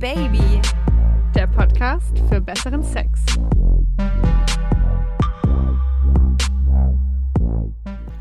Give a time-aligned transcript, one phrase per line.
[0.00, 0.62] Baby,
[1.34, 3.20] der Podcast für besseren Sex.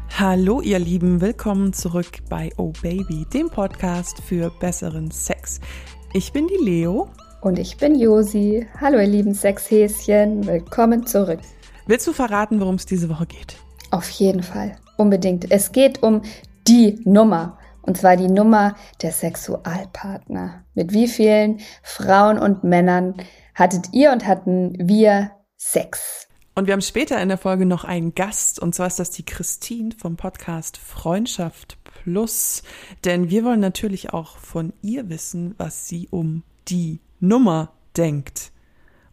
[0.09, 5.61] Hallo ihr Lieben, willkommen zurück bei Oh Baby, dem Podcast für besseren Sex.
[6.11, 7.07] Ich bin die Leo.
[7.39, 8.67] Und ich bin Josi.
[8.81, 11.39] Hallo ihr lieben Sexhäschen, willkommen zurück.
[11.87, 13.55] Willst du verraten, worum es diese Woche geht?
[13.91, 15.49] Auf jeden Fall, unbedingt.
[15.49, 16.23] Es geht um
[16.67, 17.57] die Nummer.
[17.81, 20.63] Und zwar die Nummer der Sexualpartner.
[20.73, 23.15] Mit wie vielen Frauen und Männern
[23.55, 26.27] hattet ihr und hatten wir Sex?
[26.55, 29.23] Und wir haben später in der Folge noch einen Gast, und zwar ist das die
[29.23, 32.63] Christine vom Podcast Freundschaft Plus.
[33.05, 38.51] Denn wir wollen natürlich auch von ihr wissen, was sie um die Nummer denkt.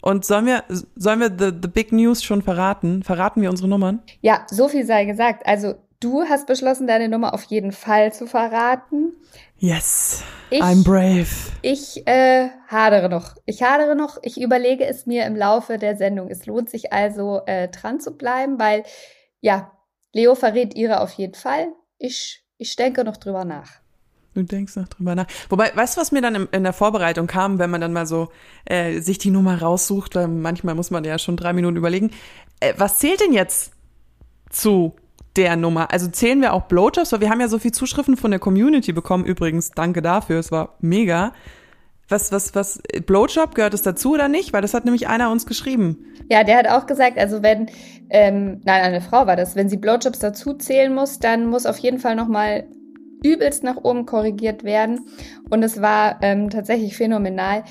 [0.00, 3.02] Und sollen wir, sollen wir the, the Big News schon verraten?
[3.02, 4.02] Verraten wir unsere Nummern?
[4.20, 5.46] Ja, so viel sei gesagt.
[5.46, 9.12] Also du hast beschlossen, deine Nummer auf jeden Fall zu verraten.
[9.59, 11.27] Yes, ich, I'm brave.
[11.62, 13.36] Ich äh, hadere noch.
[13.47, 14.19] Ich hadere noch.
[14.22, 16.28] Ich überlege es mir im Laufe der Sendung.
[16.28, 18.84] Es lohnt sich also äh, dran zu bleiben, weil
[19.41, 19.72] ja,
[20.12, 21.69] Leo verrät ihre auf jeden Fall.
[21.98, 23.80] Ich, ich denke noch drüber nach.
[24.34, 25.27] Du denkst noch drüber nach.
[25.48, 28.06] Wobei, weißt du, was mir dann in, in der Vorbereitung kam, wenn man dann mal
[28.06, 28.28] so
[28.67, 32.11] äh, sich die Nummer raussucht, weil manchmal muss man ja schon drei Minuten überlegen.
[32.61, 33.72] Äh, was zählt denn jetzt
[34.50, 34.94] zu
[35.37, 35.92] der Nummer?
[35.92, 37.12] Also zählen wir auch Blowjobs?
[37.12, 39.25] Weil wir haben ja so viel Zuschriften von der Community bekommen.
[39.25, 41.33] Übrigens, danke dafür, es war mega.
[42.09, 44.53] Was, was, was, Blowjob, gehört es dazu oder nicht?
[44.53, 46.07] Weil das hat nämlich einer uns geschrieben.
[46.31, 47.67] Ja, der hat auch gesagt, also wenn,
[48.11, 51.79] ähm, nein, eine Frau war das, wenn sie Blowjobs dazu zählen muss, dann muss auf
[51.79, 52.69] jeden Fall nochmal
[53.25, 55.01] übelst nach oben korrigiert werden.
[55.51, 57.64] Und es war ähm, tatsächlich phänomenal,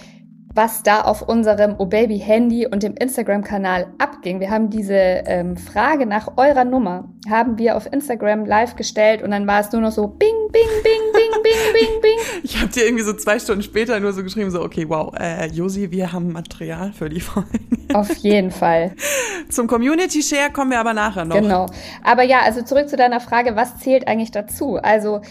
[0.55, 4.39] was da auf unserem Oh Baby Handy und dem Instagram-Kanal abging.
[4.39, 9.31] Wir haben diese ähm, Frage nach eurer Nummer, haben wir auf Instagram live gestellt und
[9.31, 12.19] dann war es nur noch so bing, bing, bing, bing, bing, bing, bing.
[12.43, 15.47] Ich habe dir irgendwie so zwei Stunden später nur so geschrieben, so okay, wow, äh,
[15.47, 17.49] Josi, wir haben Material für die Folge.
[17.93, 18.93] Auf jeden Fall.
[19.49, 21.35] Zum Community Share kommen wir aber nachher noch.
[21.35, 21.65] Genau.
[22.01, 24.77] Aber ja, also zurück zu deiner Frage, was zählt eigentlich dazu?
[24.77, 25.21] Also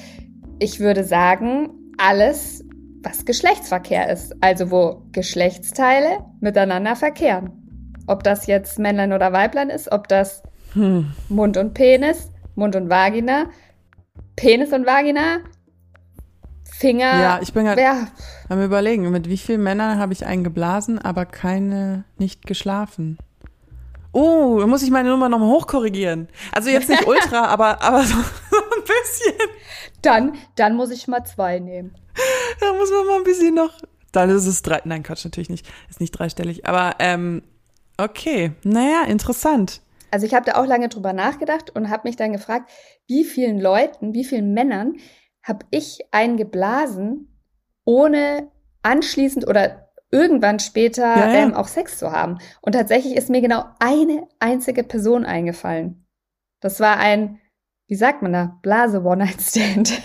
[0.59, 2.64] ich würde sagen, alles
[3.05, 7.95] was Geschlechtsverkehr ist, also wo Geschlechtsteile miteinander verkehren.
[8.07, 10.43] Ob das jetzt Männlein oder Weiblein ist, ob das
[10.73, 11.13] hm.
[11.29, 13.47] Mund und Penis, Mund und Vagina,
[14.37, 15.39] Penis und Vagina,
[16.65, 17.21] Finger.
[17.21, 18.09] Ja, ich bin gerade ja.
[18.49, 23.19] am überlegen, mit wie vielen Männern habe ich einen geblasen, aber keine nicht geschlafen.
[24.15, 26.29] Oh, da muss ich meine Nummer nochmal hochkorrigieren.
[26.53, 28.15] Also jetzt nicht ultra, aber, aber so,
[28.51, 29.49] so ein bisschen.
[30.01, 31.95] Dann, dann muss ich mal zwei nehmen
[32.61, 33.81] da muss man mal ein bisschen noch.
[34.13, 34.81] Dann ist es drei.
[34.85, 35.67] Nein, Quatsch, natürlich nicht.
[35.91, 36.67] Ist nicht dreistellig.
[36.67, 37.43] Aber ähm,
[37.99, 38.53] okay.
[38.63, 39.81] Naja, interessant.
[40.11, 42.71] Also ich habe da auch lange drüber nachgedacht und habe mich dann gefragt,
[43.09, 44.95] wie vielen Leuten, wie vielen Männern
[45.43, 47.37] habe ich einen geblasen,
[47.85, 48.51] ohne
[48.83, 49.84] anschließend oder
[50.15, 51.35] irgendwann später ja, ja.
[51.35, 52.39] Ähm, auch Sex zu haben.
[52.61, 56.07] Und tatsächlich ist mir genau eine einzige Person eingefallen.
[56.61, 57.41] Das war ein,
[57.89, 59.93] wie sagt man da, Blase One-Night-Stand.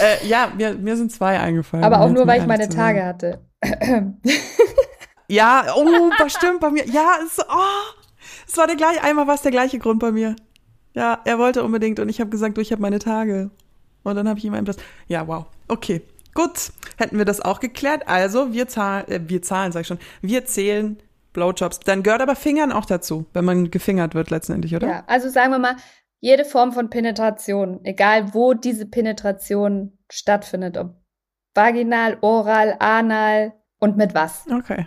[0.00, 1.84] äh, ja, mir, mir sind zwei eingefallen.
[1.84, 3.40] Aber auch nur, weil ich meine Tage hatte.
[5.28, 6.84] ja, oh, bestimmt bei mir.
[6.86, 7.96] Ja, es, oh,
[8.46, 10.36] es war der gleiche, einmal war es der gleiche Grund bei mir.
[10.92, 13.50] Ja, er wollte unbedingt und ich habe gesagt, du, ich habe meine Tage.
[14.02, 14.78] Und dann habe ich ihm einen Platz.
[15.08, 15.46] Ja, wow.
[15.68, 16.02] Okay,
[16.34, 16.72] gut.
[16.96, 18.06] Hätten wir das auch geklärt.
[18.06, 20.98] Also, wir zahlen, äh, wir zahlen, sag ich schon, wir zählen
[21.32, 21.80] Blowjobs.
[21.80, 24.88] Dann gehört aber Fingern auch dazu, wenn man gefingert wird letztendlich, oder?
[24.88, 25.76] Ja, also sagen wir mal,
[26.20, 30.94] jede Form von Penetration, egal wo diese Penetration stattfindet, ob
[31.54, 34.44] vaginal, oral, anal und mit was.
[34.52, 34.86] Okay.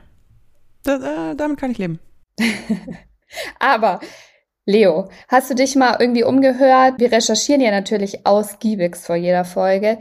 [0.84, 2.00] Das, äh, damit kann ich leben.
[3.60, 4.00] Aber
[4.66, 6.96] Leo, hast du dich mal irgendwie umgehört?
[7.00, 10.00] Wir recherchieren ja natürlich ausgiebig vor jeder Folge,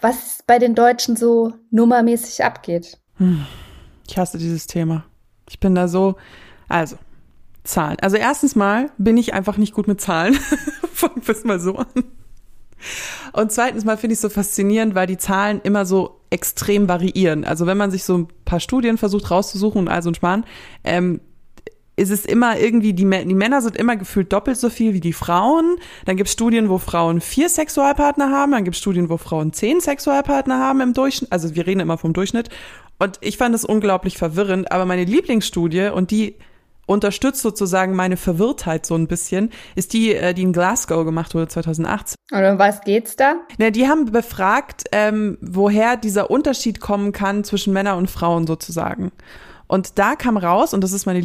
[0.00, 2.98] was bei den Deutschen so nummermäßig abgeht.
[3.16, 3.46] Hm.
[4.08, 5.04] Ich hasse dieses Thema.
[5.48, 6.16] Ich bin da so,
[6.68, 6.96] also,
[7.64, 7.96] Zahlen.
[8.00, 10.34] Also erstens mal bin ich einfach nicht gut mit Zahlen.
[10.92, 11.86] Fangen wir mal so an.
[13.32, 17.44] Und zweitens mal finde ich es so faszinierend, weil die Zahlen immer so extrem variieren.
[17.44, 20.44] Also wenn man sich so ein paar Studien versucht rauszusuchen und also ein Schmarrn,
[20.84, 21.20] ähm,
[21.96, 25.14] ist es immer irgendwie, die, die Männer sind immer gefühlt doppelt so viel wie die
[25.14, 25.76] Frauen.
[26.04, 28.52] Dann gibt es Studien, wo Frauen vier Sexualpartner haben.
[28.52, 31.32] Dann gibt es Studien, wo Frauen zehn Sexualpartner haben im Durchschnitt.
[31.32, 32.50] Also wir reden immer vom Durchschnitt.
[32.98, 34.70] Und ich fand das unglaublich verwirrend.
[34.70, 36.36] Aber meine Lieblingsstudie, und die
[36.84, 41.48] unterstützt sozusagen meine Verwirrtheit so ein bisschen, ist die, äh, die in Glasgow gemacht wurde
[41.48, 42.16] 2018.
[42.30, 43.36] Und um was geht's da?
[43.58, 49.12] Na, die haben befragt, ähm, woher dieser Unterschied kommen kann zwischen Männern und Frauen sozusagen.
[49.66, 51.20] Und da kam raus, und das ist meine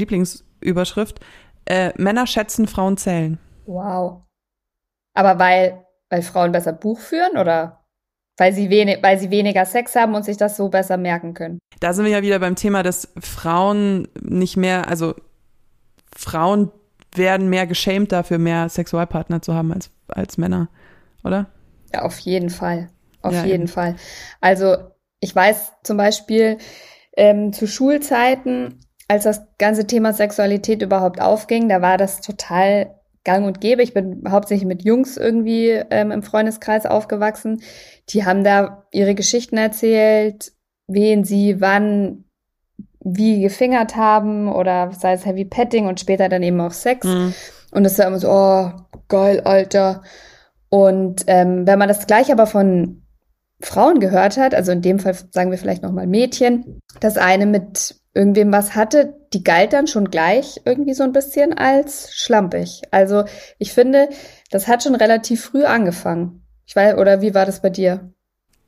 [0.62, 1.20] Lieblingsüberschrift,
[1.66, 3.40] äh, Männer schätzen, Frauen zählen.
[3.66, 4.24] Wow.
[5.14, 7.82] Aber weil, weil Frauen besser Buch führen oder?
[8.42, 11.60] weil sie, wenig, weil sie weniger Sex haben und sich das so besser merken können.
[11.80, 15.14] Da sind wir ja wieder beim Thema, dass Frauen nicht mehr, also
[16.16, 16.72] Frauen
[17.14, 20.70] werden mehr geschämt dafür, mehr Sexualpartner zu haben als, als Männer,
[21.24, 21.52] oder?
[21.94, 22.90] Ja, auf jeden Fall.
[23.22, 23.68] Auf ja, jeden eben.
[23.68, 23.96] Fall.
[24.40, 24.76] Also
[25.20, 26.58] ich weiß zum Beispiel
[27.16, 28.80] ähm, zu Schulzeiten,
[29.12, 33.84] als das ganze Thema Sexualität überhaupt aufging, da war das total gang und gäbe.
[33.84, 37.62] Ich bin hauptsächlich mit Jungs irgendwie ähm, im Freundeskreis aufgewachsen.
[38.08, 40.54] Die haben da ihre Geschichten erzählt,
[40.88, 42.24] wen sie wann
[43.04, 47.06] wie gefingert haben oder sei es Heavy Petting und später dann eben auch Sex.
[47.06, 47.34] Mhm.
[47.72, 48.72] Und das war immer so, oh,
[49.10, 50.04] geil, Alter.
[50.70, 53.04] Und ähm, wenn man das gleich aber von
[53.60, 58.01] Frauen gehört hat, also in dem Fall sagen wir vielleicht nochmal Mädchen, dass eine mit
[58.14, 62.82] irgendwem was hatte, die galt dann schon gleich irgendwie so ein bisschen als schlampig.
[62.92, 63.24] Also
[63.58, 64.10] ich finde,
[64.50, 66.46] das hat schon relativ früh angefangen.
[66.66, 68.12] Ich weiß, oder wie war das bei dir?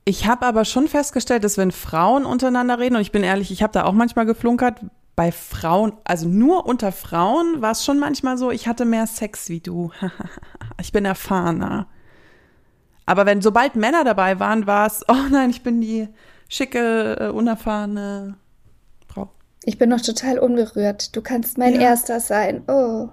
[0.05, 3.63] Ich habe aber schon festgestellt, dass wenn Frauen untereinander reden, und ich bin ehrlich, ich
[3.63, 4.81] habe da auch manchmal geflunkert,
[5.15, 9.47] bei Frauen, also nur unter Frauen war es schon manchmal so, ich hatte mehr Sex
[9.49, 9.91] wie du.
[10.81, 11.87] ich bin erfahrener.
[13.05, 16.07] Aber wenn sobald Männer dabei waren, war es, oh nein, ich bin die
[16.49, 18.35] schicke, äh, unerfahrene.
[19.65, 21.15] Ich bin noch total unberührt.
[21.15, 21.81] Du kannst mein ja.
[21.81, 22.63] erster sein.
[22.67, 23.09] Oh.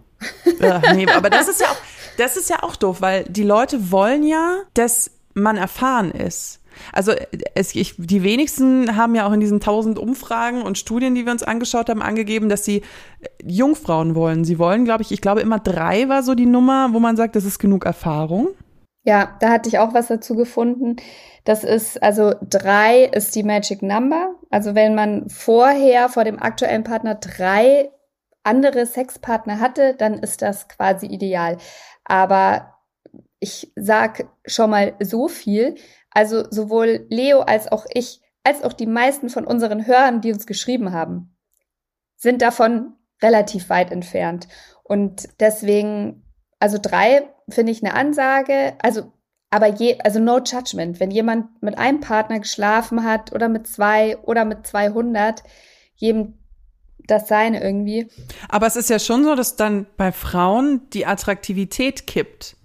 [0.63, 1.77] Ach, nee, aber das ist ja auch,
[2.19, 6.61] das ist ja auch doof, weil die Leute wollen ja, dass man erfahren ist.
[6.93, 7.13] Also
[7.55, 11.33] es, ich, die wenigsten haben ja auch in diesen tausend Umfragen und Studien, die wir
[11.33, 12.83] uns angeschaut haben, angegeben, dass sie
[13.45, 14.45] Jungfrauen wollen.
[14.45, 17.37] Sie wollen, glaube ich, ich glaube immer drei war so die Nummer, wo man sagt,
[17.37, 18.49] das ist genug Erfahrung.
[19.05, 20.97] Ja, da hatte ich auch was dazu gefunden.
[21.45, 24.35] Das ist, also drei ist die Magic Number.
[24.51, 27.91] Also wenn man vorher vor dem aktuellen Partner drei
[28.43, 31.59] andere Sexpartner hatte, dann ist das quasi ideal.
[32.05, 32.75] Aber
[33.39, 35.77] ich sag schon mal so viel.
[36.11, 40.47] Also sowohl Leo als auch ich, als auch die meisten von unseren Hörern, die uns
[40.47, 41.37] geschrieben haben,
[42.17, 44.49] sind davon relativ weit entfernt.
[44.83, 46.25] Und deswegen,
[46.59, 48.75] also drei finde ich eine Ansage.
[48.83, 49.13] Also,
[49.51, 51.01] aber je, also no judgment.
[51.01, 55.43] Wenn jemand mit einem Partner geschlafen hat oder mit zwei oder mit 200,
[55.97, 56.35] jedem
[57.07, 58.09] das seine irgendwie.
[58.49, 62.57] Aber es ist ja schon so, dass dann bei Frauen die Attraktivität kippt.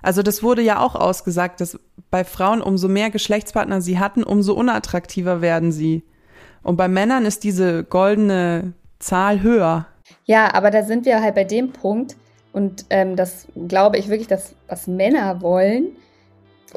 [0.00, 1.78] Also das wurde ja auch ausgesagt, dass
[2.10, 6.02] bei Frauen umso mehr Geschlechtspartner sie hatten, umso unattraktiver werden sie.
[6.62, 9.86] Und bei Männern ist diese goldene Zahl höher.
[10.24, 12.16] Ja, aber da sind wir halt bei dem Punkt,
[12.52, 15.96] und ähm, das glaube ich wirklich, dass was Männer wollen,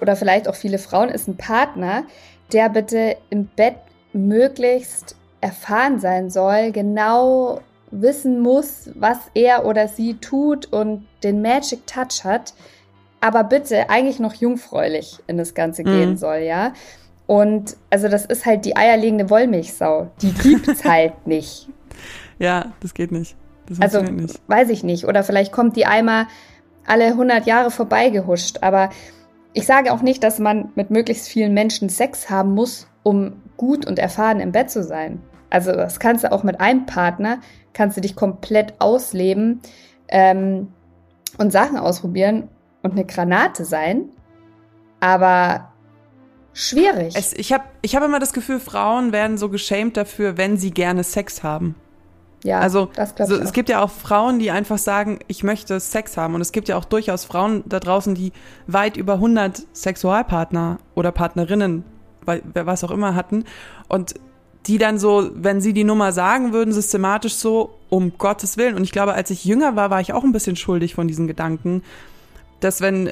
[0.01, 2.03] oder vielleicht auch viele Frauen, ist ein Partner,
[2.51, 3.75] der bitte im Bett
[4.13, 7.61] möglichst erfahren sein soll, genau
[7.91, 12.53] wissen muss, was er oder sie tut und den Magic Touch hat,
[13.21, 15.85] aber bitte eigentlich noch jungfräulich in das Ganze mhm.
[15.85, 16.73] gehen soll, ja.
[17.25, 20.09] Und also das ist halt die eierlegende Wollmilchsau.
[20.21, 21.69] Die gibt's halt nicht.
[22.39, 23.35] Ja, das geht nicht
[23.79, 24.39] also nicht.
[24.47, 25.05] weiß ich nicht.
[25.05, 26.27] Oder vielleicht kommt die einmal
[26.85, 28.59] alle 100 Jahre vorbeigehuscht.
[28.61, 28.89] Aber
[29.53, 33.85] ich sage auch nicht, dass man mit möglichst vielen Menschen Sex haben muss, um gut
[33.85, 35.21] und erfahren im Bett zu sein.
[35.49, 37.39] Also das kannst du auch mit einem Partner,
[37.73, 39.61] kannst du dich komplett ausleben
[40.07, 40.69] ähm,
[41.37, 42.49] und Sachen ausprobieren
[42.81, 44.09] und eine Granate sein.
[44.99, 45.71] Aber
[46.53, 47.15] schwierig.
[47.15, 50.71] Es, ich habe ich hab immer das Gefühl, Frauen werden so geschämt dafür, wenn sie
[50.71, 51.75] gerne Sex haben.
[52.43, 52.89] Ja, also
[53.25, 56.35] so, es gibt ja auch Frauen, die einfach sagen, ich möchte Sex haben.
[56.35, 58.33] Und es gibt ja auch durchaus Frauen da draußen, die
[58.67, 61.85] weit über 100 Sexualpartner oder Partnerinnen,
[62.25, 63.45] was auch immer hatten.
[63.87, 64.15] Und
[64.65, 68.75] die dann so, wenn sie die Nummer sagen würden, systematisch so, um Gottes Willen.
[68.75, 71.27] Und ich glaube, als ich jünger war, war ich auch ein bisschen schuldig von diesen
[71.27, 71.83] Gedanken,
[72.59, 73.11] dass wenn,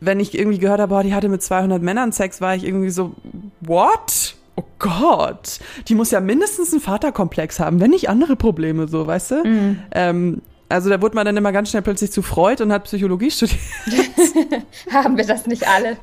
[0.00, 2.90] wenn ich irgendwie gehört habe, boah, die hatte mit 200 Männern Sex, war ich irgendwie
[2.90, 3.14] so,
[3.60, 4.34] what?
[4.60, 9.30] Oh Gott, die muss ja mindestens einen Vaterkomplex haben, wenn nicht andere Probleme, so, weißt
[9.30, 9.44] du?
[9.44, 9.82] Mhm.
[9.92, 13.30] Ähm, also da wurde man dann immer ganz schnell plötzlich zu Freud und hat Psychologie
[13.30, 13.60] studiert.
[14.92, 15.96] Haben wir das nicht alle?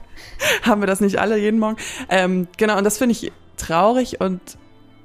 [0.63, 1.77] Haben wir das nicht alle jeden Morgen?
[2.09, 4.41] Ähm, genau, und das finde ich traurig und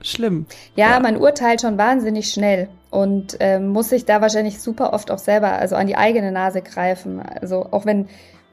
[0.00, 0.46] schlimm.
[0.74, 5.10] Ja, ja, man urteilt schon wahnsinnig schnell und ähm, muss sich da wahrscheinlich super oft
[5.10, 7.20] auch selber, also an die eigene Nase greifen.
[7.20, 8.08] Also auch wenn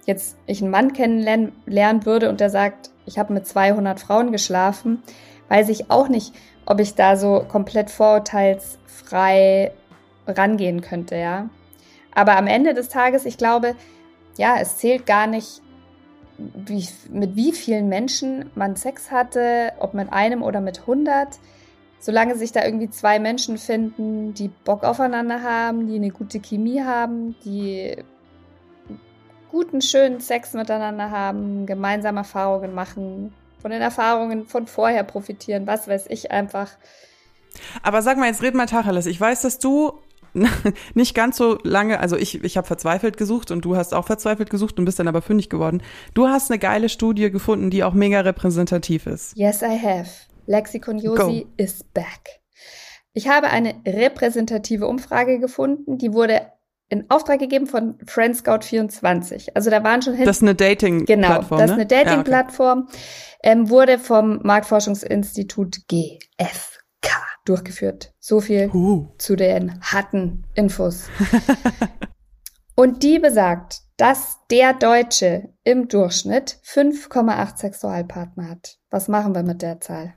[0.10, 5.04] jetzt ich einen Mann kennenlernen würde und der sagt, ich habe mit 200 Frauen geschlafen,
[5.48, 6.34] weiß ich auch nicht,
[6.66, 9.72] ob ich da so komplett vorurteilsfrei
[10.28, 11.50] rangehen könnte, ja.
[12.14, 13.76] Aber am Ende des Tages, ich glaube,
[14.38, 15.62] ja, es zählt gar nicht,
[16.38, 21.38] wie, mit wie vielen Menschen man Sex hatte, ob mit einem oder mit 100.
[22.00, 26.82] Solange sich da irgendwie zwei Menschen finden, die Bock aufeinander haben, die eine gute Chemie
[26.82, 27.98] haben, die
[29.50, 35.88] guten, schönen Sex miteinander haben, gemeinsam Erfahrungen machen, von den Erfahrungen von vorher profitieren, was
[35.88, 36.70] weiß ich einfach.
[37.84, 39.06] Aber sag mal, jetzt red mal Tacheles.
[39.06, 40.00] Ich weiß, dass du
[40.94, 44.50] nicht ganz so lange, also ich, ich habe verzweifelt gesucht und du hast auch verzweifelt
[44.50, 45.82] gesucht und bist dann aber fündig geworden.
[46.14, 49.36] Du hast eine geile Studie gefunden, die auch mega repräsentativ ist.
[49.36, 50.10] Yes, I have.
[50.46, 52.42] Lexikon Josi is back.
[53.14, 56.42] Ich habe eine repräsentative Umfrage gefunden, die wurde
[56.90, 59.50] in Auftrag gegeben von Friendscout24.
[59.54, 60.26] Also da waren schon hin.
[60.26, 61.60] Das ist eine Dating-Plattform.
[61.60, 62.80] Genau, das ist eine Dating-Plattform.
[62.80, 63.00] Ja, okay.
[63.44, 67.10] ähm, wurde vom Marktforschungsinstitut GFK
[67.46, 68.14] durchgeführt.
[68.20, 69.08] So viel uh.
[69.18, 71.06] zu den harten Infos.
[72.76, 78.78] Und die besagt, dass der Deutsche im Durchschnitt 5,8 Sexualpartner hat.
[78.90, 80.14] Was machen wir mit der Zahl?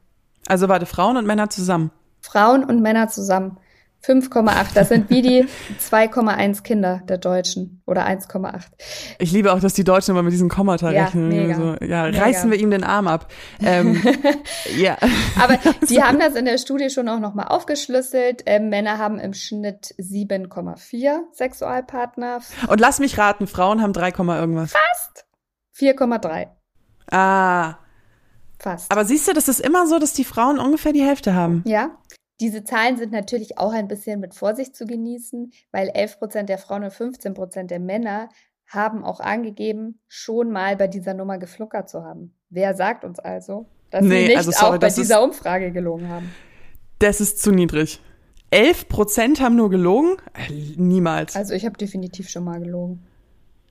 [0.47, 1.91] Also warte, Frauen und Männer zusammen.
[2.21, 3.59] Frauen und Männer zusammen.
[4.05, 4.75] 5,8.
[4.75, 5.47] Das sind wie die
[5.79, 8.63] 2,1 Kinder der Deutschen oder 1,8.
[9.19, 11.29] Ich liebe auch, dass die Deutschen immer mit diesen Kommata ja, rechnen.
[11.29, 11.55] Mega.
[11.55, 12.23] So, ja, mega.
[12.23, 13.31] reißen wir ihm den Arm ab.
[13.65, 14.03] Ähm,
[14.77, 14.97] ja.
[15.41, 18.43] Aber die haben das in der Studie schon auch nochmal aufgeschlüsselt.
[18.47, 22.41] Ähm, Männer haben im Schnitt 7,4 Sexualpartner.
[22.69, 24.73] Und lass mich raten, Frauen haben 3, irgendwas.
[24.73, 25.27] Fast.
[25.79, 26.49] 4,3.
[27.11, 27.77] Ah.
[28.59, 28.93] Fast.
[28.93, 31.63] Aber siehst du, das ist immer so, dass die Frauen ungefähr die Hälfte haben.
[31.67, 31.91] Ja.
[32.43, 36.59] Diese Zahlen sind natürlich auch ein bisschen mit Vorsicht zu genießen, weil 11 Prozent der
[36.59, 38.31] Frauen und 15 Prozent der Männer
[38.67, 42.35] haben auch angegeben, schon mal bei dieser Nummer gefluckert zu haben.
[42.51, 45.71] Wer sagt uns also, dass nee, sie nicht also sorry, auch bei dieser ist, Umfrage
[45.71, 46.35] gelogen haben?
[46.99, 48.01] Das ist zu niedrig.
[48.51, 50.17] 11 Prozent haben nur gelogen?
[50.35, 51.37] Äh, niemals.
[51.37, 53.05] Also ich habe definitiv schon mal gelogen.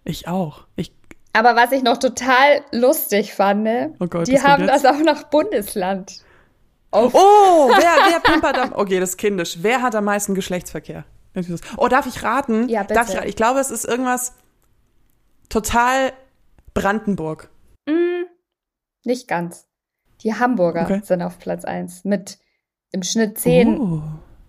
[0.06, 0.66] Ich auch.
[0.78, 0.96] Ich
[1.34, 3.68] aber was ich noch total lustig fand,
[4.00, 6.24] oh Gott, die haben das auch nach Bundesland
[6.92, 7.14] auf.
[7.14, 9.58] Oh, wer, wer pimpert am, okay, das ist kindisch.
[9.62, 11.06] Wer hat am meisten Geschlechtsverkehr?
[11.78, 12.68] Oh, darf ich raten?
[12.68, 12.94] Ja, bitte.
[12.96, 13.28] Darf ich, raten?
[13.30, 14.34] ich glaube, es ist irgendwas
[15.50, 16.12] total
[16.74, 17.50] Brandenburg.
[17.88, 18.26] Mm,
[19.06, 19.68] nicht ganz.
[20.22, 21.02] Die Hamburger okay.
[21.04, 22.38] sind auf Platz 1 mit
[22.92, 24.04] im Schnitt zehn oh.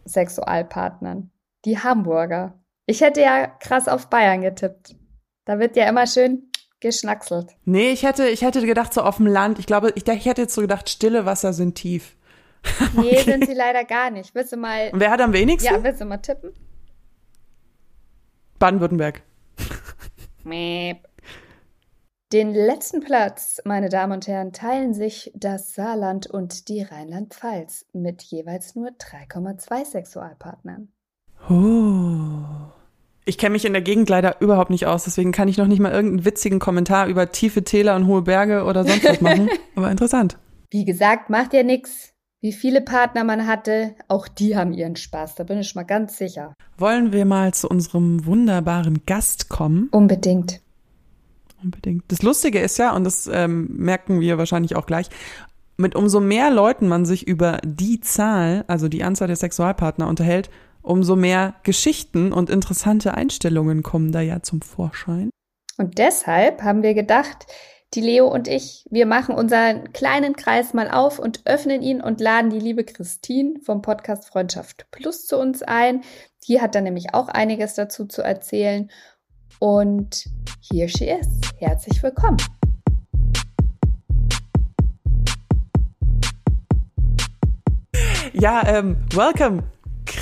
[0.04, 1.30] Sexualpartnern.
[1.64, 2.58] Die Hamburger.
[2.86, 4.96] Ich hätte ja krass auf Bayern getippt.
[5.44, 7.52] Da wird ja immer schön geschnackselt.
[7.64, 9.58] Nee, ich hätte, ich hätte gedacht, so auf dem Land.
[9.60, 12.16] Ich glaube, ich, ich hätte jetzt so gedacht, stille Wasser sind tief.
[12.94, 13.22] Nee, okay.
[13.22, 14.34] sind sie leider gar nicht.
[14.34, 14.90] Willst du mal.
[14.92, 15.72] Und wer hat am wenigsten?
[15.72, 16.52] Ja, willst du mal tippen?
[18.58, 19.22] Baden-Württemberg.
[22.32, 28.22] Den letzten Platz, meine Damen und Herren, teilen sich das Saarland und die Rheinland-Pfalz mit
[28.22, 30.88] jeweils nur 3,2 Sexualpartnern.
[31.50, 32.72] Oh.
[33.24, 35.80] Ich kenne mich in der Gegend leider überhaupt nicht aus, deswegen kann ich noch nicht
[35.80, 39.50] mal irgendeinen witzigen Kommentar über tiefe Täler und hohe Berge oder sonst was machen.
[39.76, 40.38] Aber interessant.
[40.70, 45.36] Wie gesagt, macht ja nichts wie viele Partner man hatte, auch die haben ihren Spaß,
[45.36, 46.54] da bin ich mal ganz sicher.
[46.76, 49.88] Wollen wir mal zu unserem wunderbaren Gast kommen?
[49.92, 50.60] Unbedingt.
[51.62, 52.02] Unbedingt.
[52.08, 55.08] Das Lustige ist ja, und das ähm, merken wir wahrscheinlich auch gleich,
[55.76, 60.50] mit umso mehr Leuten man sich über die Zahl, also die Anzahl der Sexualpartner unterhält,
[60.82, 65.30] umso mehr Geschichten und interessante Einstellungen kommen da ja zum Vorschein.
[65.78, 67.46] Und deshalb haben wir gedacht,
[67.94, 72.20] die Leo und ich, wir machen unseren kleinen Kreis mal auf und öffnen ihn und
[72.20, 76.02] laden die liebe Christine vom Podcast Freundschaft Plus zu uns ein.
[76.48, 78.90] Die hat dann nämlich auch einiges dazu zu erzählen.
[79.58, 80.24] Und
[80.72, 81.28] here she is.
[81.58, 82.38] Herzlich willkommen.
[88.32, 89.64] Ja, ähm, welcome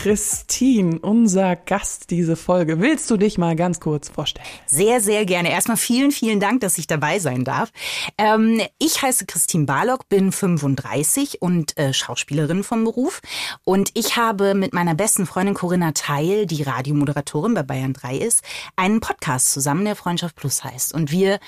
[0.03, 2.81] Christine, unser Gast diese Folge.
[2.81, 4.47] Willst du dich mal ganz kurz vorstellen?
[4.65, 5.51] Sehr, sehr gerne.
[5.51, 7.71] Erstmal vielen, vielen Dank, dass ich dabei sein darf.
[8.17, 13.21] Ähm, ich heiße Christine Barlock, bin 35 und äh, Schauspielerin vom Beruf.
[13.65, 18.43] Und ich habe mit meiner besten Freundin Corinna Teil, die Radiomoderatorin bei Bayern 3 ist,
[18.77, 20.95] einen Podcast zusammen, der Freundschaft Plus heißt.
[20.95, 21.41] Und wir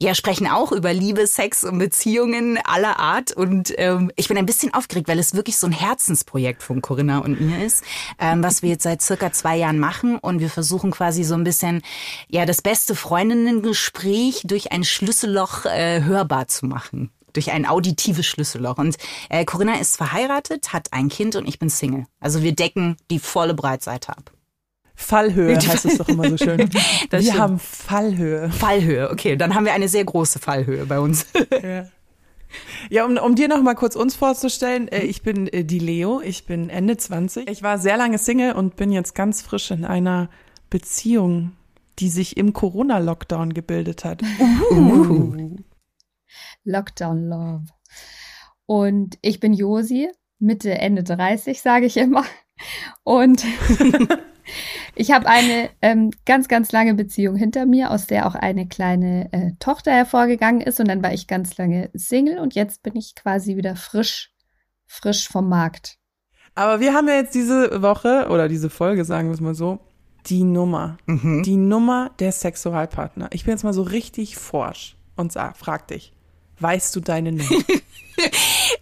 [0.00, 3.30] ja sprechen auch über Liebe, Sex und Beziehungen aller Art.
[3.30, 7.18] Und ähm, ich bin ein bisschen aufgeregt, weil es wirklich so ein Herzensprojekt von Corinna
[7.18, 7.84] und mir ist
[8.18, 10.18] ähm, was wir jetzt seit circa zwei Jahren machen.
[10.18, 11.82] Und wir versuchen quasi so ein bisschen,
[12.28, 18.78] ja, das beste Freundinnengespräch durch ein Schlüsselloch äh, hörbar zu machen durch ein auditives Schlüsselloch.
[18.78, 18.96] Und
[19.28, 22.06] äh, Corinna ist verheiratet, hat ein Kind und ich bin Single.
[22.18, 24.32] Also wir decken die volle Breitseite ab.
[25.00, 26.68] Fallhöhe heißt es doch immer so schön.
[27.10, 28.50] wir haben Fallhöhe.
[28.50, 29.36] Fallhöhe, okay.
[29.36, 31.26] Dann haben wir eine sehr große Fallhöhe bei uns.
[31.62, 31.86] Ja.
[32.90, 36.20] Ja, um, um dir noch mal kurz uns vorzustellen, äh, ich bin äh, die Leo,
[36.20, 37.48] ich bin Ende 20.
[37.48, 40.28] Ich war sehr lange Single und bin jetzt ganz frisch in einer
[40.70, 41.52] Beziehung,
[41.98, 44.22] die sich im Corona-Lockdown gebildet hat.
[44.70, 45.56] Uh.
[46.64, 47.64] Lockdown Love.
[48.66, 52.24] Und ich bin Josi, Mitte, Ende 30, sage ich immer.
[53.02, 53.44] Und
[55.00, 59.32] Ich habe eine ähm, ganz, ganz lange Beziehung hinter mir, aus der auch eine kleine
[59.32, 60.78] äh, Tochter hervorgegangen ist.
[60.78, 64.30] Und dann war ich ganz lange Single und jetzt bin ich quasi wieder frisch,
[64.86, 65.96] frisch vom Markt.
[66.54, 69.78] Aber wir haben ja jetzt diese Woche oder diese Folge, sagen wir es mal so,
[70.26, 70.98] die Nummer.
[71.06, 71.44] Mhm.
[71.44, 73.30] Die Nummer der Sexualpartner.
[73.32, 76.12] Ich bin jetzt mal so richtig forsch und sag, frag dich,
[76.60, 77.50] weißt du deine Nummer?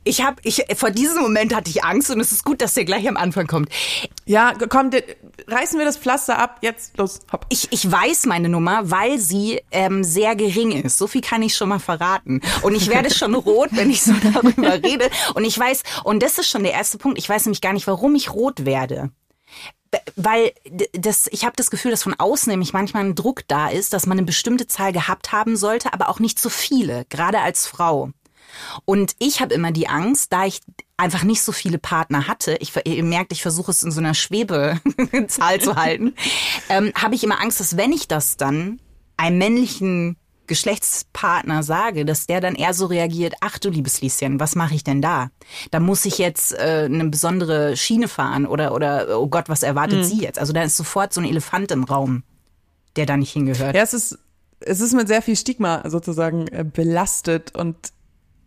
[0.05, 2.85] Ich habe, ich vor diesem Moment hatte ich Angst und es ist gut, dass der
[2.85, 3.69] gleich am Anfang kommt.
[4.27, 4.91] ja, komm,
[5.47, 7.47] reißen wir das Pflaster ab, jetzt los, hopp.
[7.49, 10.99] Ich, ich weiß meine Nummer, weil sie ähm, sehr gering ist.
[10.99, 12.41] So viel kann ich schon mal verraten.
[12.63, 15.11] Und ich werde schon rot, wenn ich so darüber rede.
[15.35, 17.87] Und ich weiß, und das ist schon der erste Punkt, ich weiß nämlich gar nicht,
[17.87, 19.11] warum ich rot werde.
[20.17, 20.53] Weil
[20.93, 24.07] das, ich habe das Gefühl, dass von außen nämlich manchmal ein Druck da ist, dass
[24.07, 28.11] man eine bestimmte Zahl gehabt haben sollte, aber auch nicht zu viele, gerade als Frau.
[28.85, 30.61] Und ich habe immer die Angst, da ich
[30.97, 34.15] einfach nicht so viele Partner hatte, ich, ihr merkt, ich versuche es in so einer
[34.15, 36.15] Schwebezahl zu halten,
[36.69, 38.81] ähm, habe ich immer Angst, dass wenn ich das dann
[39.17, 40.17] einem männlichen
[40.49, 44.83] Geschlechtspartner sage, dass der dann eher so reagiert, ach du liebes Lieschen, was mache ich
[44.83, 45.31] denn da?
[45.71, 50.05] Da muss ich jetzt äh, eine besondere Schiene fahren oder, oder oh Gott, was erwartet
[50.05, 50.39] sie jetzt?
[50.39, 52.25] Also da ist sofort so ein Elefant im Raum,
[52.97, 53.77] der da nicht hingehört.
[53.77, 54.19] Ja, es ist,
[54.61, 57.77] es ist mit sehr viel Stigma sozusagen äh, belastet und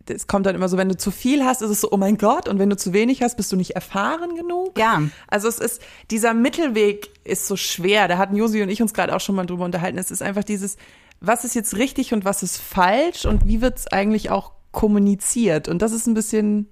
[0.08, 2.18] es kommt dann immer so, wenn du zu viel hast, ist es so, oh mein
[2.18, 4.78] Gott, und wenn du zu wenig hast, bist du nicht erfahren genug.
[4.78, 5.02] Ja.
[5.28, 5.80] Also es ist,
[6.10, 8.08] dieser Mittelweg ist so schwer.
[8.08, 9.98] Da hatten Josi und ich uns gerade auch schon mal drüber unterhalten.
[9.98, 10.76] Es ist einfach dieses,
[11.22, 15.68] was ist jetzt richtig und was ist falsch und wie wird es eigentlich auch kommuniziert?
[15.68, 16.68] Und das ist ein bisschen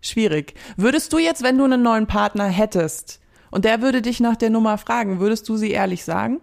[0.00, 0.54] schwierig.
[0.76, 4.50] Würdest du jetzt, wenn du einen neuen Partner hättest und der würde dich nach der
[4.50, 6.40] Nummer fragen, würdest du sie ehrlich sagen?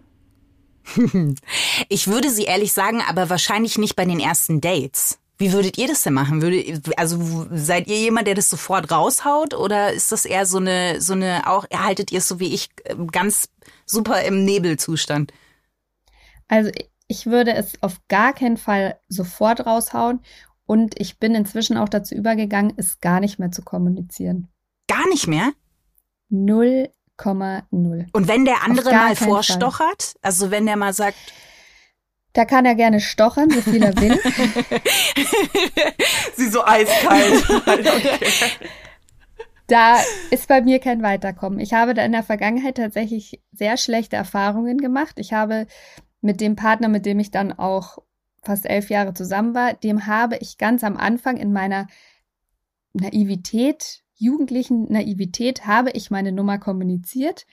[1.90, 5.20] Ich würde sie ehrlich sagen, aber wahrscheinlich nicht bei den ersten Dates.
[5.38, 6.42] Wie würdet ihr das denn machen?
[6.42, 11.02] Würde, also seid ihr jemand, der das sofort raushaut oder ist das eher so eine,
[11.02, 13.50] so eine, auch erhaltet ihr es so wie ich ähm, ganz
[13.86, 15.34] super im Nebelzustand?
[16.48, 16.70] Also
[17.08, 20.22] ich würde es auf gar keinen Fall sofort raushauen
[20.66, 24.48] und ich bin inzwischen auch dazu übergegangen, es gar nicht mehr zu kommunizieren.
[24.88, 25.52] Gar nicht mehr?
[26.32, 28.08] 0,0.
[28.14, 31.18] Und wenn der andere mal vorstochert, also wenn der mal sagt,
[32.36, 34.20] Da kann er gerne stochern, so viel er will.
[36.36, 37.44] Sie so eiskalt.
[39.68, 39.98] Da
[40.30, 41.60] ist bei mir kein Weiterkommen.
[41.60, 45.16] Ich habe da in der Vergangenheit tatsächlich sehr schlechte Erfahrungen gemacht.
[45.18, 45.68] Ich habe
[46.24, 48.00] mit dem Partner, mit dem ich dann auch
[48.42, 51.88] fast elf Jahre zusammen war, dem habe ich ganz am Anfang in meiner
[52.94, 57.46] Naivität, jugendlichen Naivität, habe ich meine Nummer kommuniziert,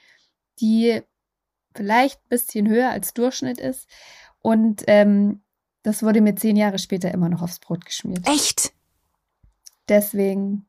[0.60, 1.00] die
[1.74, 3.88] vielleicht ein bisschen höher als Durchschnitt ist.
[4.40, 5.42] Und ähm,
[5.82, 8.26] das wurde mir zehn Jahre später immer noch aufs Brot geschmiert.
[8.28, 8.72] echt?
[9.88, 10.66] Deswegen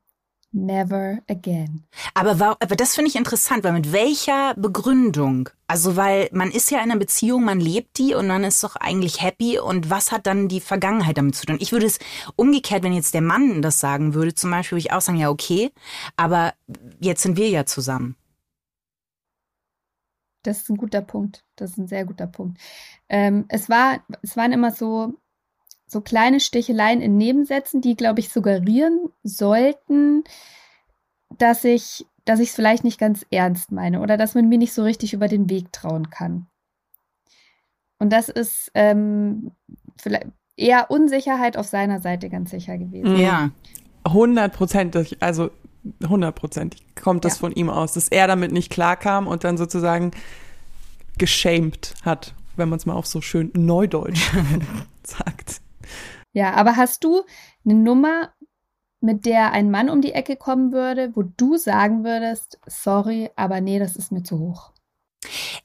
[0.54, 1.84] never again.
[2.14, 5.50] Aber, wa- aber das finde ich interessant, weil mit welcher Begründung?
[5.68, 8.76] Also, weil man ist ja in einer Beziehung, man lebt die und man ist doch
[8.76, 9.60] eigentlich happy.
[9.60, 11.58] Und was hat dann die Vergangenheit damit zu tun?
[11.60, 12.00] Ich würde es
[12.36, 15.30] umgekehrt, wenn jetzt der Mann das sagen würde, zum Beispiel, würde ich auch sagen, ja,
[15.30, 15.72] okay,
[16.18, 16.54] aber
[17.00, 18.16] jetzt sind wir ja zusammen.
[20.44, 21.44] Das ist ein guter Punkt.
[21.56, 22.60] Das ist ein sehr guter Punkt.
[23.10, 25.16] Ähm, es war, es waren immer so,
[25.92, 30.24] so kleine Sticheleien in Nebensätzen, die, glaube ich, suggerieren sollten,
[31.38, 34.74] dass ich, dass ich es vielleicht nicht ganz ernst meine oder dass man mir nicht
[34.74, 36.48] so richtig über den Weg trauen kann.
[38.00, 39.52] Und das ist ähm,
[39.98, 43.18] vielleicht eher Unsicherheit auf seiner Seite ganz sicher gewesen.
[43.18, 43.52] Ja.
[44.08, 45.52] Hundertprozentig, also
[46.08, 47.40] hundertprozentig kommt das Ja.
[47.42, 50.12] von ihm aus, dass er damit nicht klarkam und dann sozusagen
[51.18, 54.32] geschämt hat, wenn man es mal auf so schön Neudeutsch
[55.04, 55.62] sagt.
[56.34, 57.24] Ja, aber hast du
[57.66, 58.34] eine Nummer,
[59.02, 63.60] mit der ein Mann um die Ecke kommen würde, wo du sagen würdest, sorry, aber
[63.60, 64.72] nee, das ist mir zu hoch?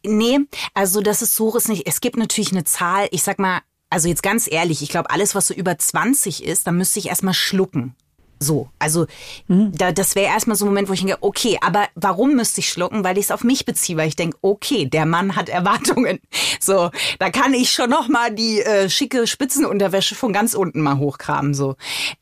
[0.02, 0.40] Nee,
[0.74, 1.86] also das ist so ist nicht.
[1.86, 5.34] Es gibt natürlich eine Zahl, ich sag mal, also jetzt ganz ehrlich, ich glaube, alles,
[5.34, 7.94] was so über 20 ist, da müsste ich erstmal schlucken.
[8.38, 9.06] So, also
[9.48, 12.68] da, das wäre erstmal so ein Moment, wo ich denke, okay, aber warum müsste ich
[12.68, 13.02] schlucken?
[13.02, 16.20] Weil ich es auf mich beziehe, weil ich denke, okay, der Mann hat Erwartungen.
[16.60, 20.98] So, da kann ich schon noch mal die äh, schicke Spitzenunterwäsche von ganz unten mal
[20.98, 21.54] hochkramen.
[21.54, 21.76] So,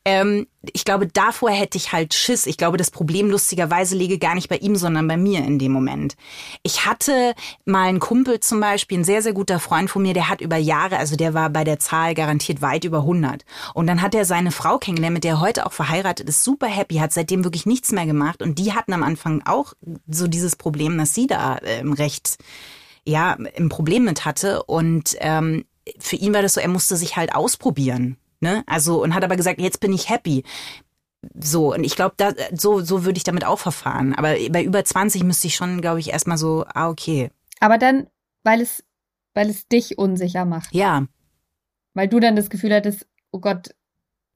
[0.05, 2.47] ähm, ich glaube, davor hätte ich halt Schiss.
[2.47, 5.71] Ich glaube, das Problem lustigerweise liege gar nicht bei ihm, sondern bei mir in dem
[5.71, 6.15] Moment.
[6.63, 10.29] Ich hatte mal einen Kumpel zum Beispiel, ein sehr, sehr guter Freund von mir, der
[10.29, 13.45] hat über Jahre, also der war bei der Zahl garantiert weit über 100.
[13.73, 16.67] Und dann hat er seine Frau kennengelernt, mit der er heute auch verheiratet ist, super
[16.67, 18.41] happy, hat seitdem wirklich nichts mehr gemacht.
[18.41, 19.73] Und die hatten am Anfang auch
[20.07, 22.37] so dieses Problem, dass sie da ähm, recht,
[23.05, 24.63] ja, ein Problem mit hatte.
[24.63, 25.65] Und ähm,
[25.99, 28.17] für ihn war das so, er musste sich halt ausprobieren.
[28.39, 28.63] Ne?
[28.67, 30.43] Also, und hat aber gesagt, jetzt bin ich happy.
[31.33, 34.13] So, und ich glaube, da, so, so würde ich damit auch verfahren.
[34.13, 37.31] Aber bei über 20 müsste ich schon, glaube ich, erstmal so, ah, okay.
[37.59, 38.07] Aber dann,
[38.43, 38.83] weil es,
[39.33, 40.73] weil es dich unsicher macht.
[40.73, 41.07] Ja.
[41.93, 43.73] Weil du dann das Gefühl hattest, oh Gott,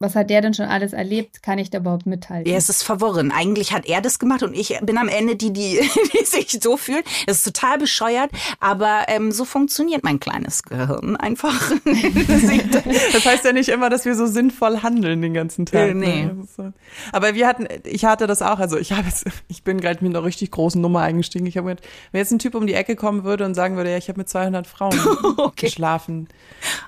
[0.02, 1.44] was hat der denn schon alles erlebt?
[1.44, 2.50] Kann ich da überhaupt mithalten?
[2.50, 3.34] Ja, es ist verworren.
[3.34, 5.78] Eigentlich hat er das gemacht und ich bin am Ende die, die,
[6.14, 7.04] die sich so fühlt.
[7.28, 8.32] Das ist total bescheuert,
[8.62, 11.72] aber ähm, so funktioniert mein kleines Gehirn einfach.
[13.14, 15.90] das heißt ja nicht immer, dass wir so sinnvoll handeln den ganzen Tag.
[15.90, 16.24] Äh, nee.
[16.26, 16.48] Ne?
[16.56, 16.72] So.
[17.12, 18.60] Aber wir hatten, ich hatte das auch.
[18.60, 21.46] Also ich habe jetzt, ich bin gerade mit einer richtig großen Nummer eingestiegen.
[21.46, 21.76] Ich habe
[22.12, 24.20] wenn jetzt ein Typ um die Ecke kommen würde und sagen würde, ja, ich habe
[24.20, 24.98] mit 200 Frauen
[25.38, 25.66] okay.
[25.66, 26.30] geschlafen.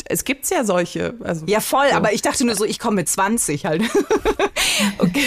[0.06, 1.16] Es gibt's ja solche.
[1.20, 1.90] Also, ja, voll.
[1.90, 1.96] So.
[1.96, 3.82] Aber ich dachte nur so, ich komme mit 20 halt.
[5.00, 5.24] okay.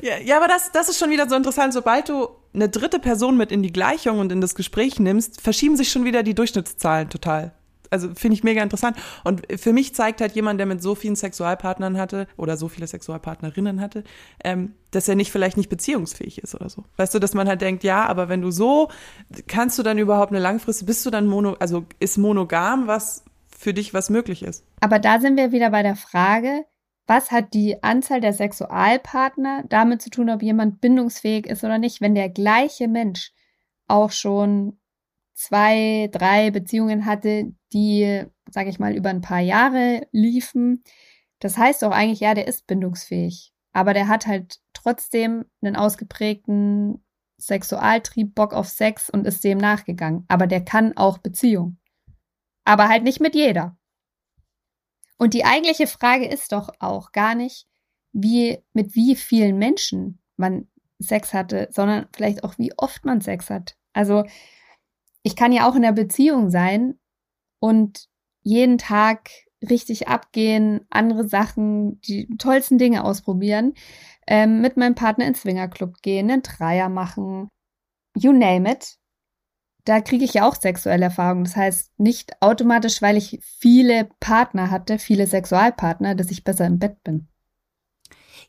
[0.00, 1.72] ja, ja, aber das, das ist schon wieder so interessant.
[1.72, 5.76] Sobald du eine dritte Person mit in die Gleichung und in das Gespräch nimmst, verschieben
[5.76, 7.52] sich schon wieder die Durchschnittszahlen total.
[7.90, 8.96] Also finde ich mega interessant.
[9.24, 12.86] Und für mich zeigt halt jemand, der mit so vielen Sexualpartnern hatte oder so viele
[12.86, 14.04] Sexualpartnerinnen hatte,
[14.44, 16.84] ähm, dass er nicht vielleicht nicht beziehungsfähig ist oder so.
[16.98, 18.90] Weißt du, dass man halt denkt, ja, aber wenn du so,
[19.48, 23.24] kannst du dann überhaupt eine langfristige, bist du dann mono, also ist monogam was
[23.58, 24.64] für dich, was möglich ist?
[24.80, 26.64] Aber da sind wir wieder bei der Frage,
[27.08, 32.02] was hat die Anzahl der Sexualpartner damit zu tun, ob jemand bindungsfähig ist oder nicht,
[32.02, 33.32] wenn der gleiche Mensch
[33.86, 34.78] auch schon
[35.32, 40.84] zwei, drei Beziehungen hatte, die, sage ich mal, über ein paar Jahre liefen.
[41.38, 43.54] Das heißt doch eigentlich, ja, der ist bindungsfähig.
[43.72, 47.02] Aber der hat halt trotzdem einen ausgeprägten
[47.38, 50.26] Sexualtrieb, Bock auf Sex und ist dem nachgegangen.
[50.28, 51.78] Aber der kann auch Beziehung.
[52.64, 53.77] Aber halt nicht mit jeder.
[55.18, 57.66] Und die eigentliche Frage ist doch auch gar nicht,
[58.12, 63.50] wie, mit wie vielen Menschen man Sex hatte, sondern vielleicht auch, wie oft man Sex
[63.50, 63.76] hat.
[63.92, 64.24] Also,
[65.22, 66.98] ich kann ja auch in der Beziehung sein
[67.60, 68.08] und
[68.42, 69.30] jeden Tag
[69.68, 73.74] richtig abgehen, andere Sachen, die tollsten Dinge ausprobieren,
[74.26, 77.48] ähm, mit meinem Partner ins Swingerclub gehen, einen Dreier machen,
[78.16, 78.97] you name it
[79.84, 81.44] da kriege ich ja auch sexuelle Erfahrungen.
[81.44, 86.78] Das heißt, nicht automatisch, weil ich viele Partner hatte, viele Sexualpartner, dass ich besser im
[86.78, 87.28] Bett bin.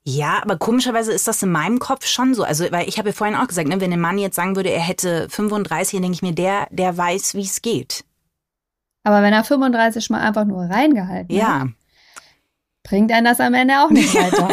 [0.03, 2.43] Ja, aber komischerweise ist das in meinem Kopf schon so.
[2.43, 4.69] Also, weil ich habe ja vorhin auch gesagt, ne, wenn ein Mann jetzt sagen würde,
[4.69, 8.05] er hätte 35, dann denke ich mir, der, der weiß, wie es geht.
[9.03, 11.61] Aber wenn er 35 mal einfach nur reingehalten ja.
[11.61, 11.69] hat
[12.89, 14.49] bringt einen das am Ende auch nicht weiter.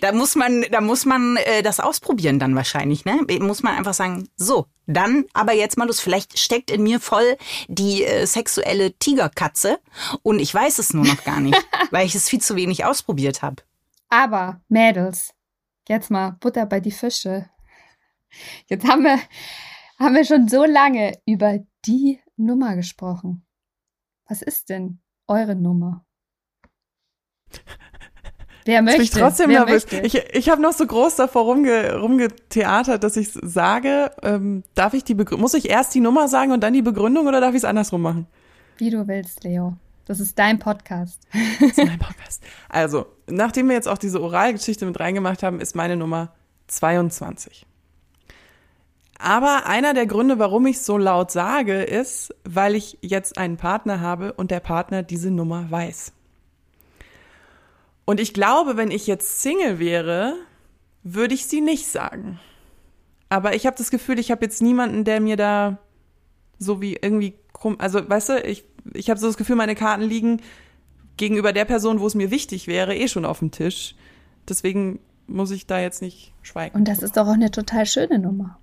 [0.00, 3.20] da muss man, da muss man äh, das ausprobieren dann wahrscheinlich, ne?
[3.40, 6.00] Muss man einfach sagen, so, dann aber jetzt mal los.
[6.00, 7.36] Vielleicht steckt in mir voll
[7.68, 9.78] die äh, sexuelle Tigerkatze
[10.22, 11.58] und ich weiß es nur noch gar nicht,
[11.90, 13.62] weil ich es viel zu wenig ausprobiert habe.
[14.08, 15.34] Aber Mädels,
[15.88, 17.50] jetzt mal Butter bei die Fische.
[18.66, 19.18] Jetzt haben wir,
[19.98, 23.46] haben wir schon so lange über die Nummer gesprochen.
[24.28, 26.04] Was ist denn eure Nummer?
[28.64, 29.02] Wer möchte?
[29.02, 29.86] Ich bin trotzdem Wer nervös.
[30.02, 35.04] Ich, ich habe noch so groß davor rumge, rumgetheatert, dass ich sage, ähm, darf ich
[35.04, 37.58] die Begründung, muss ich erst die Nummer sagen und dann die Begründung oder darf ich
[37.58, 38.26] es andersrum machen?
[38.78, 39.76] Wie du willst, Leo.
[40.06, 41.20] Das ist dein Podcast.
[41.60, 42.42] Das ist mein Podcast.
[42.68, 46.32] Also, nachdem wir jetzt auch diese Oralgeschichte mit reingemacht haben, ist meine Nummer
[46.68, 47.66] 22.
[49.18, 54.00] Aber einer der Gründe, warum ich so laut sage, ist, weil ich jetzt einen Partner
[54.00, 56.12] habe und der Partner diese Nummer weiß.
[58.04, 60.34] Und ich glaube, wenn ich jetzt Single wäre,
[61.02, 62.38] würde ich sie nicht sagen.
[63.28, 65.78] Aber ich habe das Gefühl, ich habe jetzt niemanden, der mir da
[66.58, 70.02] so wie irgendwie krumm, also weißt du, ich, ich habe so das Gefühl, meine Karten
[70.02, 70.40] liegen
[71.16, 73.94] gegenüber der Person, wo es mir wichtig wäre, eh schon auf dem Tisch.
[74.48, 76.76] Deswegen muss ich da jetzt nicht schweigen.
[76.76, 78.58] Und das ist doch auch eine total schöne Nummer.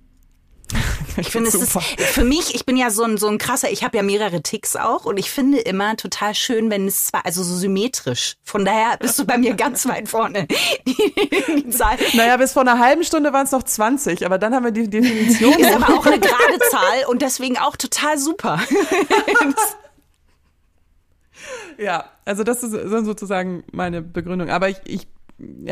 [1.22, 3.84] Ich finde, es ist für mich, ich bin ja so ein, so ein krasser, ich
[3.84, 7.42] habe ja mehrere Ticks auch und ich finde immer total schön, wenn es zwar, also
[7.42, 8.34] so symmetrisch.
[8.42, 10.46] Von daher bist du bei mir ganz weit vorne.
[10.86, 11.96] Die, die Zahl.
[12.14, 14.88] Naja, bis vor einer halben Stunde waren es noch 20, aber dann haben wir die
[14.88, 15.54] Definition.
[15.54, 18.60] Ist aber auch eine gerade Zahl und deswegen auch total super.
[21.78, 24.50] ja, also das ist sozusagen meine Begründung.
[24.50, 25.06] Aber ich, ich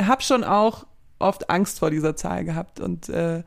[0.01, 0.87] habe schon auch
[1.19, 3.43] oft Angst vor dieser Zahl gehabt und äh,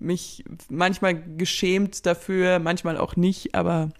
[0.00, 3.90] mich manchmal geschämt dafür, manchmal auch nicht, aber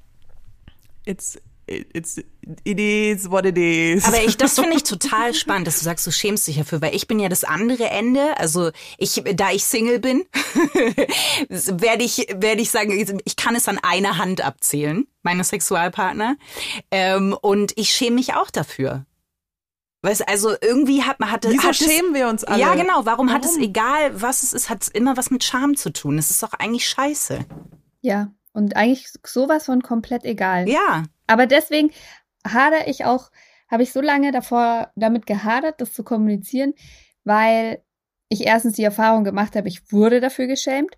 [1.05, 1.39] it's
[1.71, 2.19] It's,
[2.65, 4.05] it is what it is.
[4.05, 6.97] Aber ich, das finde ich total spannend, dass du sagst, du schämst dich dafür, weil
[6.97, 8.37] ich bin ja das andere Ende.
[8.39, 10.25] Also ich, da ich Single bin,
[11.49, 16.37] werde ich, werde ich sagen, ich kann es an einer Hand abzählen, meine Sexualpartner.
[16.91, 19.07] Ähm, und ich schäme mich auch dafür.
[20.03, 22.61] Weißt also irgendwie hat man hatte Wieso hat schämen es, wir uns alle?
[22.61, 25.45] Ja, genau, warum, warum, hat es egal, was es ist, hat es immer was mit
[25.45, 26.17] Scham zu tun.
[26.17, 27.45] Es ist doch eigentlich scheiße.
[28.01, 30.69] Ja, und eigentlich sowas von komplett egal.
[30.69, 31.05] Ja.
[31.27, 31.91] Aber deswegen
[32.47, 33.31] hadere ich auch,
[33.71, 36.73] habe ich so lange davor damit gehadert, das zu kommunizieren,
[37.25, 37.83] weil
[38.31, 40.97] ich erstens die Erfahrung gemacht habe, ich wurde dafür geschämt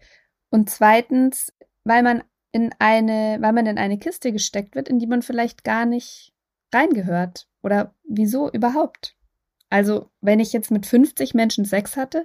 [0.51, 5.07] und zweitens, weil man in eine, weil man in eine Kiste gesteckt wird, in die
[5.07, 6.33] man vielleicht gar nicht
[6.73, 7.49] reingehört.
[7.63, 9.17] Oder wieso überhaupt?
[9.71, 12.25] Also, wenn ich jetzt mit 50 Menschen Sex hatte,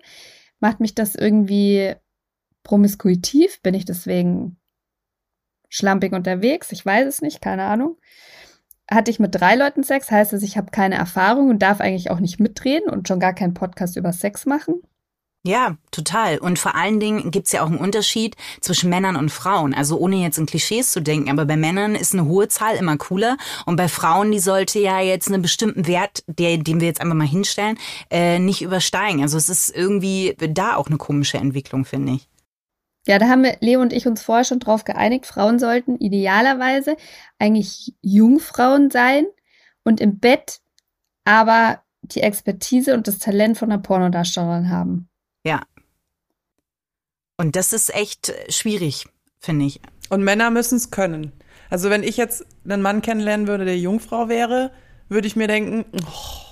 [0.59, 1.95] macht mich das irgendwie
[2.63, 3.61] promiskuitiv?
[3.61, 4.57] Bin ich deswegen
[5.69, 6.71] schlampig unterwegs?
[6.71, 7.97] Ich weiß es nicht, keine Ahnung.
[8.89, 12.09] Hatte ich mit drei Leuten Sex, heißt es, ich habe keine Erfahrung und darf eigentlich
[12.09, 14.81] auch nicht mitreden und schon gar keinen Podcast über Sex machen?
[15.47, 16.39] Ja, total.
[16.39, 19.73] Und vor allen Dingen gibt's ja auch einen Unterschied zwischen Männern und Frauen.
[19.73, 22.97] Also ohne jetzt in Klischees zu denken, aber bei Männern ist eine hohe Zahl immer
[22.97, 23.37] cooler.
[23.65, 27.15] Und bei Frauen, die sollte ja jetzt einen bestimmten Wert, der, den wir jetzt einfach
[27.15, 27.79] mal hinstellen,
[28.11, 29.21] äh, nicht übersteigen.
[29.21, 32.27] Also es ist irgendwie da auch eine komische Entwicklung, finde ich.
[33.07, 36.97] Ja, da haben Leo und ich, uns vorher schon drauf geeinigt, Frauen sollten idealerweise
[37.39, 39.25] eigentlich Jungfrauen sein
[39.85, 40.59] und im Bett
[41.23, 45.07] aber die Expertise und das Talent von einer Pornodarstellerin haben.
[45.43, 45.61] Ja.
[47.37, 49.05] Und das ist echt schwierig,
[49.39, 49.79] finde ich.
[50.09, 51.31] Und Männer müssen es können.
[51.69, 54.71] Also wenn ich jetzt einen Mann kennenlernen würde, der Jungfrau wäre,
[55.09, 56.46] würde ich mir denken, oh,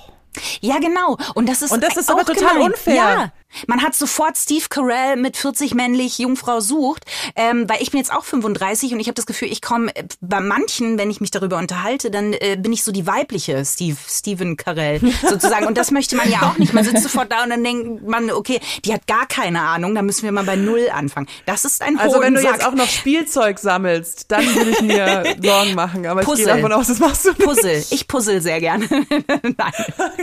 [0.62, 1.18] ja, genau.
[1.34, 2.72] Und das ist, Und das ist aber total gemein.
[2.72, 2.96] unfair.
[2.96, 3.32] Ja.
[3.68, 7.06] Man hat sofort Steve Carell mit 40 männlich Jungfrau sucht,
[7.38, 10.42] ähm, weil ich bin jetzt auch 35 und ich habe das Gefühl, ich komme bei
[10.42, 14.58] manchen, wenn ich mich darüber unterhalte, dann äh, bin ich so die weibliche Steve Steven
[14.58, 16.74] Carell sozusagen und das möchte man ja auch nicht.
[16.74, 20.02] Man sitzt sofort da und dann denkt man, okay, die hat gar keine Ahnung, da
[20.02, 21.28] müssen wir mal bei null anfangen.
[21.46, 25.24] Das ist ein Also wenn du jetzt auch noch Spielzeug sammelst, dann würde ich mir
[25.42, 26.06] Sorgen machen.
[26.08, 26.46] Aber ich Puzzle.
[26.46, 27.40] gehe davon aus, das machst du nicht.
[27.40, 27.86] Puzzle.
[27.90, 28.86] Ich puzzle sehr gerne.
[29.58, 29.74] Nein.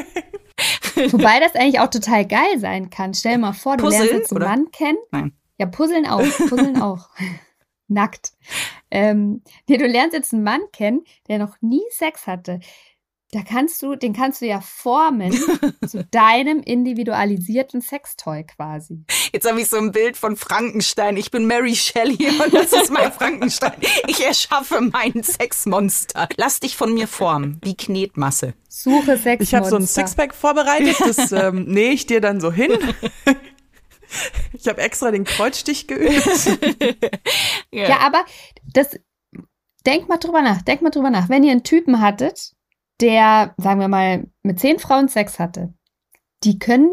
[1.13, 3.15] Wobei das eigentlich auch total geil sein kann.
[3.15, 4.49] Stell dir mal vor, du Puzzeln, lernst jetzt einen?
[4.49, 4.99] Mann kennen.
[5.11, 5.33] Nein.
[5.59, 6.23] Ja, puzzeln auch.
[6.49, 7.09] Puzzeln auch.
[7.89, 8.33] Nackt.
[8.91, 12.61] Ähm, nee, du lernst jetzt einen Mann kennen, der noch nie Sex hatte.
[13.35, 15.33] Da kannst du, den kannst du ja formen
[15.87, 19.07] zu deinem individualisierten Sextoy quasi.
[19.33, 21.17] Jetzt habe ich so ein Bild von Frankenstein.
[21.17, 23.73] Ich bin Mary Shelley und das ist mein Frankenstein.
[24.07, 26.29] Ich erschaffe mein Sexmonster.
[26.37, 28.53] Lass dich von mir formen, wie Knetmasse.
[28.69, 29.41] Suche Sexmonster.
[29.41, 32.77] Ich habe so ein Sixpack vorbereitet, das ähm, nähe ich dir dann so hin.
[34.53, 36.23] Ich habe extra den Kreuzstich geübt.
[37.71, 38.27] Ja, aber
[38.75, 39.01] das,
[39.87, 41.31] denk mal drüber nach, denk mal drüber nach.
[41.31, 42.53] Wenn ihr einen Typen hattet,
[43.03, 45.75] der, sagen wir mal, mit zehn Frauen Sex hatte,
[46.45, 46.91] die können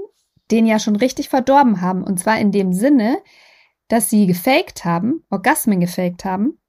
[0.52, 2.04] den ja schon richtig verdorben haben.
[2.04, 3.20] Und zwar in dem Sinne,
[3.88, 6.60] dass sie gefaked haben, Orgasmen gefaked haben,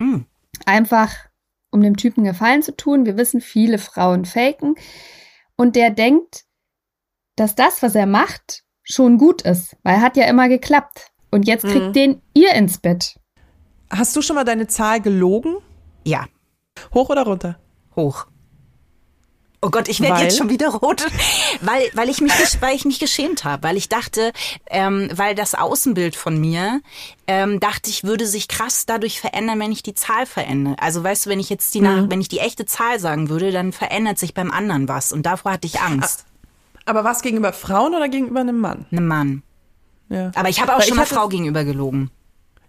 [0.00, 0.26] Hm.
[0.66, 1.10] einfach
[1.70, 3.06] um dem Typen Gefallen zu tun.
[3.06, 4.74] Wir wissen, viele Frauen faken.
[5.56, 6.44] Und der denkt,
[7.36, 11.12] dass das, was er macht, schon gut ist, weil er hat ja immer geklappt.
[11.30, 11.92] Und jetzt kriegt Mhm.
[11.92, 13.18] den ihr ins Bett.
[13.90, 15.56] Hast du schon mal deine Zahl gelogen?
[16.04, 16.26] Ja,
[16.94, 17.58] Hoch oder runter?
[17.96, 18.26] hoch.
[19.62, 21.04] Oh Gott, ich werde jetzt schon wieder rot,
[21.60, 24.32] weil weil ich mich weil ich mich geschämt habe, weil ich dachte,
[24.66, 26.80] ähm, weil das Außenbild von mir
[27.26, 30.76] ähm, dachte ich würde sich krass dadurch verändern, wenn ich die Zahl verändere.
[30.80, 33.52] Also weißt du, wenn ich jetzt die nach, wenn ich die echte Zahl sagen würde,
[33.52, 36.24] dann verändert sich beim anderen was und davor hatte ich Angst.
[36.86, 38.86] Aber was gegenüber Frauen oder gegenüber einem Mann?
[38.90, 39.42] Einem Mann.
[40.08, 40.32] Ja.
[40.34, 42.10] Aber ich habe auch Weil schon hatte- Frau gegenüber gelogen.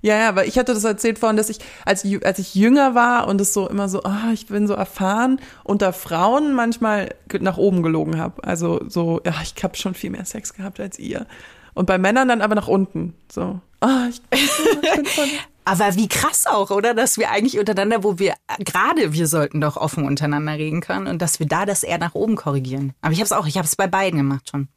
[0.02, 3.28] Ja, ja, weil ich hatte das erzählt vorhin, dass ich, als, als ich jünger war
[3.28, 7.84] und es so immer so, ah, ich bin so erfahren, unter Frauen manchmal nach oben
[7.84, 8.44] gelogen habe.
[8.44, 11.28] Also so, ja, ich habe schon viel mehr Sex gehabt als ihr.
[11.74, 13.14] Und bei Männern dann aber nach unten.
[13.32, 15.28] So, ah, ich, ich bin voll.
[15.64, 16.96] Aber wie krass auch, oder?
[16.96, 21.22] Dass wir eigentlich untereinander, wo wir gerade wir sollten doch offen untereinander reden können und
[21.22, 22.94] dass wir da das eher nach oben korrigieren.
[23.02, 24.70] Aber ich habe es auch, ich habe es bei beiden gemacht schon.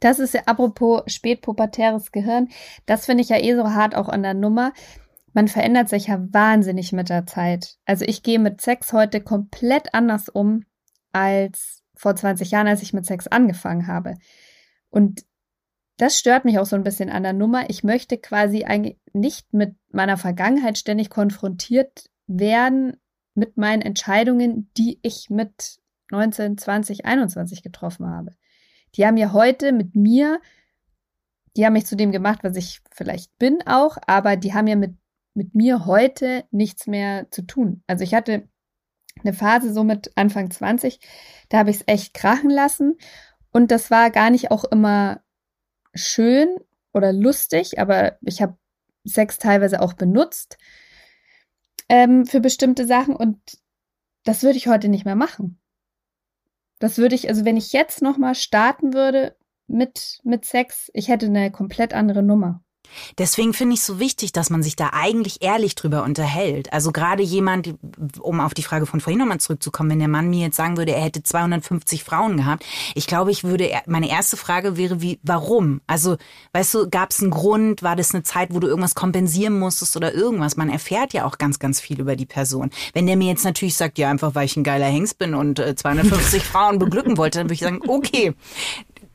[0.00, 2.48] Das ist ja apropos spätpubertäres Gehirn.
[2.86, 4.72] Das finde ich ja eh so hart auch an der Nummer.
[5.32, 7.76] Man verändert sich ja wahnsinnig mit der Zeit.
[7.84, 10.64] Also ich gehe mit Sex heute komplett anders um
[11.12, 14.14] als vor 20 Jahren, als ich mit Sex angefangen habe.
[14.90, 15.24] Und
[15.98, 17.70] das stört mich auch so ein bisschen an der Nummer.
[17.70, 22.96] Ich möchte quasi eigentlich nicht mit meiner Vergangenheit ständig konfrontiert werden
[23.34, 25.78] mit meinen Entscheidungen, die ich mit
[26.10, 28.32] 19, 20, 21 getroffen habe.
[28.96, 30.40] Die haben ja heute mit mir,
[31.56, 34.76] die haben mich zu dem gemacht, was ich vielleicht bin auch, aber die haben ja
[34.76, 34.96] mit,
[35.34, 37.82] mit mir heute nichts mehr zu tun.
[37.86, 38.48] Also ich hatte
[39.20, 41.00] eine Phase so mit Anfang 20,
[41.48, 42.96] da habe ich es echt krachen lassen
[43.52, 45.22] und das war gar nicht auch immer
[45.94, 46.48] schön
[46.92, 48.56] oder lustig, aber ich habe
[49.04, 50.58] Sex teilweise auch benutzt
[51.88, 53.38] ähm, für bestimmte Sachen und
[54.24, 55.60] das würde ich heute nicht mehr machen.
[56.78, 59.36] Das würde ich, also wenn ich jetzt nochmal starten würde
[59.66, 62.62] mit, mit Sex, ich hätte eine komplett andere Nummer.
[63.18, 66.72] Deswegen finde ich es so wichtig, dass man sich da eigentlich ehrlich drüber unterhält.
[66.72, 67.74] Also gerade jemand,
[68.20, 70.92] um auf die Frage von vorhin nochmal zurückzukommen, wenn der Mann mir jetzt sagen würde,
[70.92, 75.80] er hätte 250 Frauen gehabt, ich glaube, ich würde, meine erste Frage wäre wie, warum?
[75.86, 76.16] Also,
[76.52, 77.82] weißt du, gab es einen Grund?
[77.82, 80.56] War das eine Zeit, wo du irgendwas kompensieren musstest oder irgendwas?
[80.56, 82.70] Man erfährt ja auch ganz, ganz viel über die Person.
[82.92, 85.58] Wenn der mir jetzt natürlich sagt, ja, einfach weil ich ein geiler Hengst bin und
[85.58, 88.34] äh, 250 Frauen beglücken wollte, dann würde ich sagen, okay,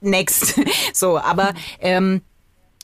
[0.01, 0.59] next.
[0.93, 2.21] So, aber ähm,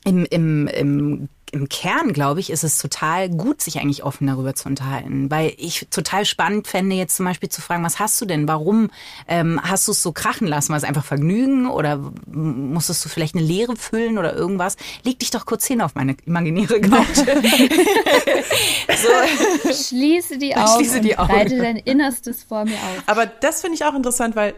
[0.07, 4.53] im, im, im im Kern, glaube ich, ist es total gut, sich eigentlich offen darüber
[4.53, 5.31] zu unterhalten.
[5.31, 8.47] Weil ich total spannend fände, jetzt zum Beispiel zu fragen, was hast du denn?
[8.47, 8.89] Warum
[9.27, 10.69] ähm, hast du es so krachen lassen?
[10.69, 14.75] War es einfach Vergnügen oder musstest du vielleicht eine Leere füllen oder irgendwas?
[15.03, 17.15] Leg dich doch kurz hin auf meine imaginäre Couch.
[17.15, 17.23] so.
[19.73, 21.33] Schließe die Augen Schließe die Augen.
[21.33, 23.03] breite dein Innerstes vor mir aus.
[23.05, 24.53] Aber das finde ich auch interessant, weil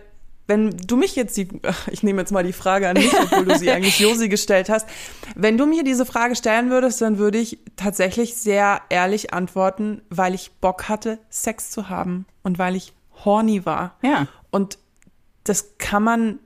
[0.49, 1.47] wenn du mich jetzt die,
[1.91, 4.89] ich nehme jetzt mal die Frage an mich, obwohl du sie eigentlich Josi gestellt hast,
[5.35, 10.33] wenn du mir diese Frage stellen würdest, dann würde ich tatsächlich sehr ehrlich antworten, weil
[10.33, 13.95] ich Bock hatte, Sex zu haben und weil ich horny war.
[14.01, 14.27] Ja.
[14.49, 14.79] Und
[15.43, 16.39] das kann man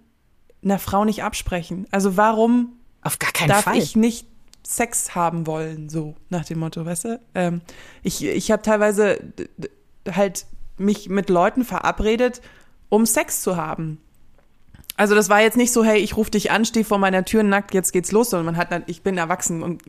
[0.63, 1.87] einer Frau nicht absprechen.
[1.91, 3.77] Also warum auf gar keinen darf Fall.
[3.77, 4.27] ich nicht
[4.65, 7.19] Sex haben wollen, so nach dem Motto, weißt du?
[7.35, 7.61] Ähm,
[8.01, 9.19] ich ich habe teilweise
[10.09, 10.45] halt
[10.77, 12.41] mich mit Leuten verabredet,
[12.93, 13.99] um Sex zu haben.
[14.97, 17.41] Also das war jetzt nicht so, hey, ich rufe dich an, steh vor meiner Tür
[17.41, 19.81] nackt, jetzt geht's los, sondern man hat dann, ich bin erwachsen und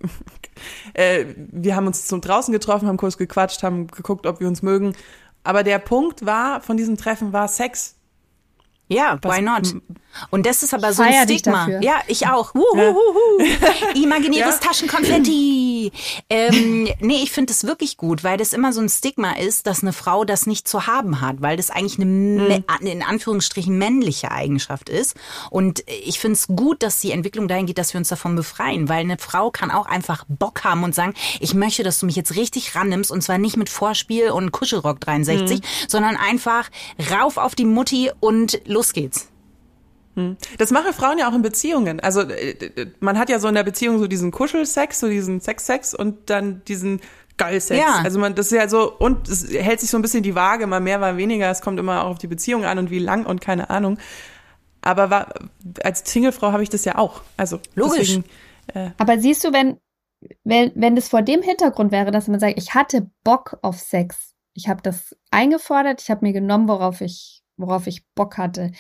[0.95, 4.63] äh, wir haben uns zum draußen getroffen, haben kurz gequatscht, haben geguckt, ob wir uns
[4.63, 4.95] mögen.
[5.43, 7.97] Aber der Punkt war, von diesem Treffen war Sex.
[8.89, 9.75] Ja, why not?
[10.31, 11.69] Und das ist aber so ein Stigma.
[11.81, 12.55] Ja, ich auch.
[12.55, 13.45] Wuhuhuhu.
[13.95, 14.69] Imaginäres ja.
[14.69, 15.93] Taschenkonfetti.
[16.31, 19.83] ähm, nee, ich finde das wirklich gut, weil das immer so ein Stigma ist, dass
[19.83, 22.65] eine Frau das nicht zu haben hat, weil das eigentlich eine mhm.
[22.87, 25.17] in Anführungsstrichen männliche Eigenschaft ist.
[25.51, 28.89] Und ich finde es gut, dass die Entwicklung dahin geht, dass wir uns davon befreien,
[28.89, 32.17] weil eine Frau kann auch einfach Bock haben und sagen, ich möchte, dass du mich
[32.17, 35.65] jetzt richtig rannimmst und zwar nicht mit Vorspiel und Kuschelrock 63, mhm.
[35.89, 36.71] sondern einfach
[37.11, 39.29] rauf auf die Mutti und los geht's.
[40.15, 40.37] Hm.
[40.59, 42.01] Das machen Frauen ja auch in Beziehungen.
[42.01, 45.95] Also äh, man hat ja so in der Beziehung so diesen Kuschelsex, so diesen Sex-Sex
[45.95, 47.01] und dann diesen
[47.37, 47.81] Geil-Sex.
[47.81, 48.01] Ja.
[48.05, 50.67] Also man, das ist ja so, und es hält sich so ein bisschen die Waage,
[50.67, 51.51] mal mehr, mal weniger.
[51.51, 53.99] Es kommt immer auch auf die Beziehung an und wie lang und keine Ahnung.
[54.83, 55.35] Aber war,
[55.83, 57.23] als Singlefrau habe ich das ja auch.
[57.37, 58.21] Also logisch.
[58.21, 58.25] Deswegen,
[58.75, 59.79] äh, Aber siehst du, wenn,
[60.45, 64.35] wenn, wenn das vor dem Hintergrund wäre, dass man sagt, ich hatte Bock auf Sex.
[64.53, 68.71] Ich habe das eingefordert, ich habe mir genommen, worauf ich, worauf ich Bock hatte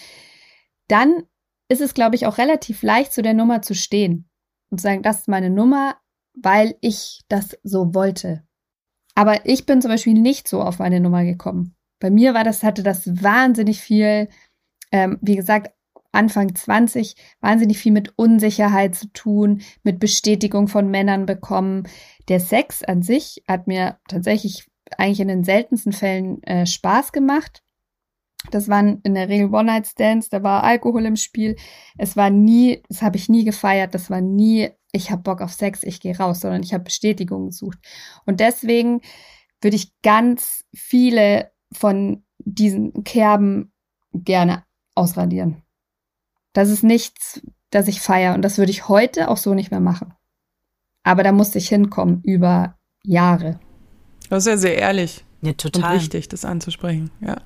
[0.89, 1.25] dann
[1.69, 4.29] ist es, glaube ich, auch relativ leicht, zu der Nummer zu stehen
[4.71, 5.97] und zu sagen, das ist meine Nummer,
[6.35, 8.45] weil ich das so wollte.
[9.15, 11.77] Aber ich bin zum Beispiel nicht so auf meine Nummer gekommen.
[12.01, 14.29] Bei mir war das, hatte das wahnsinnig viel,
[14.91, 15.73] ähm, wie gesagt,
[16.13, 21.89] Anfang 20, wahnsinnig viel mit Unsicherheit zu tun, mit Bestätigung von Männern bekommen.
[22.29, 24.67] Der Sex an sich hat mir tatsächlich
[24.97, 27.64] eigentlich in den seltensten Fällen äh, Spaß gemacht.
[28.51, 31.57] Das waren in der Regel One-Night-Stands, da war Alkohol im Spiel.
[31.97, 35.53] Es war nie, das habe ich nie gefeiert, das war nie, ich habe Bock auf
[35.53, 37.79] Sex, ich gehe raus, sondern ich habe Bestätigung gesucht.
[38.27, 39.01] Und deswegen
[39.61, 43.73] würde ich ganz viele von diesen Kerben
[44.13, 45.63] gerne ausradieren.
[46.53, 49.81] Das ist nichts, das ich feiere und das würde ich heute auch so nicht mehr
[49.81, 50.15] machen.
[51.03, 53.59] Aber da musste ich hinkommen über Jahre.
[54.31, 55.25] Das ist ja sehr ehrlich.
[55.43, 55.95] Ja, total.
[55.95, 57.37] Und wichtig, das anzusprechen, ja.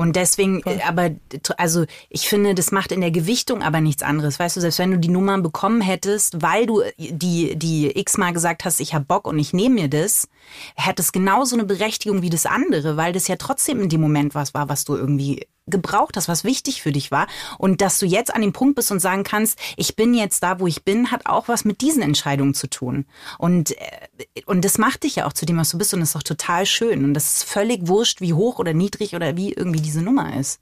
[0.00, 0.80] Und deswegen, Voll.
[0.88, 1.10] aber,
[1.58, 4.38] also ich finde, das macht in der Gewichtung aber nichts anderes.
[4.38, 8.64] Weißt du, selbst wenn du die Nummern bekommen hättest, weil du die, die x-mal gesagt
[8.64, 10.26] hast, ich hab Bock und ich nehme mir das,
[10.74, 14.34] hätte es genauso eine Berechtigung wie das andere, weil das ja trotzdem in dem Moment
[14.34, 17.26] was war, was du irgendwie gebraucht hast, was wichtig für dich war.
[17.58, 20.60] Und dass du jetzt an dem Punkt bist und sagen kannst, ich bin jetzt da,
[20.60, 23.06] wo ich bin, hat auch was mit diesen Entscheidungen zu tun.
[23.38, 24.08] Und, äh,
[24.46, 25.94] und das macht dich ja auch zu dem, was du bist.
[25.94, 27.04] Und das ist auch total schön.
[27.04, 30.60] Und das ist völlig wurscht, wie hoch oder niedrig oder wie irgendwie diese Nummer ist.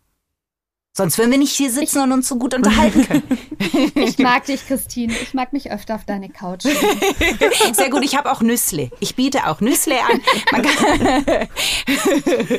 [0.98, 3.22] Sonst würden wir nicht hier sitzen ich, und uns so gut unterhalten können.
[3.94, 5.12] Ich mag dich, Christine.
[5.12, 6.62] Ich mag mich öfter auf deine Couch.
[6.62, 8.90] Sehr gut, ich habe auch Nüssle.
[8.98, 10.20] Ich biete auch Nüssle an.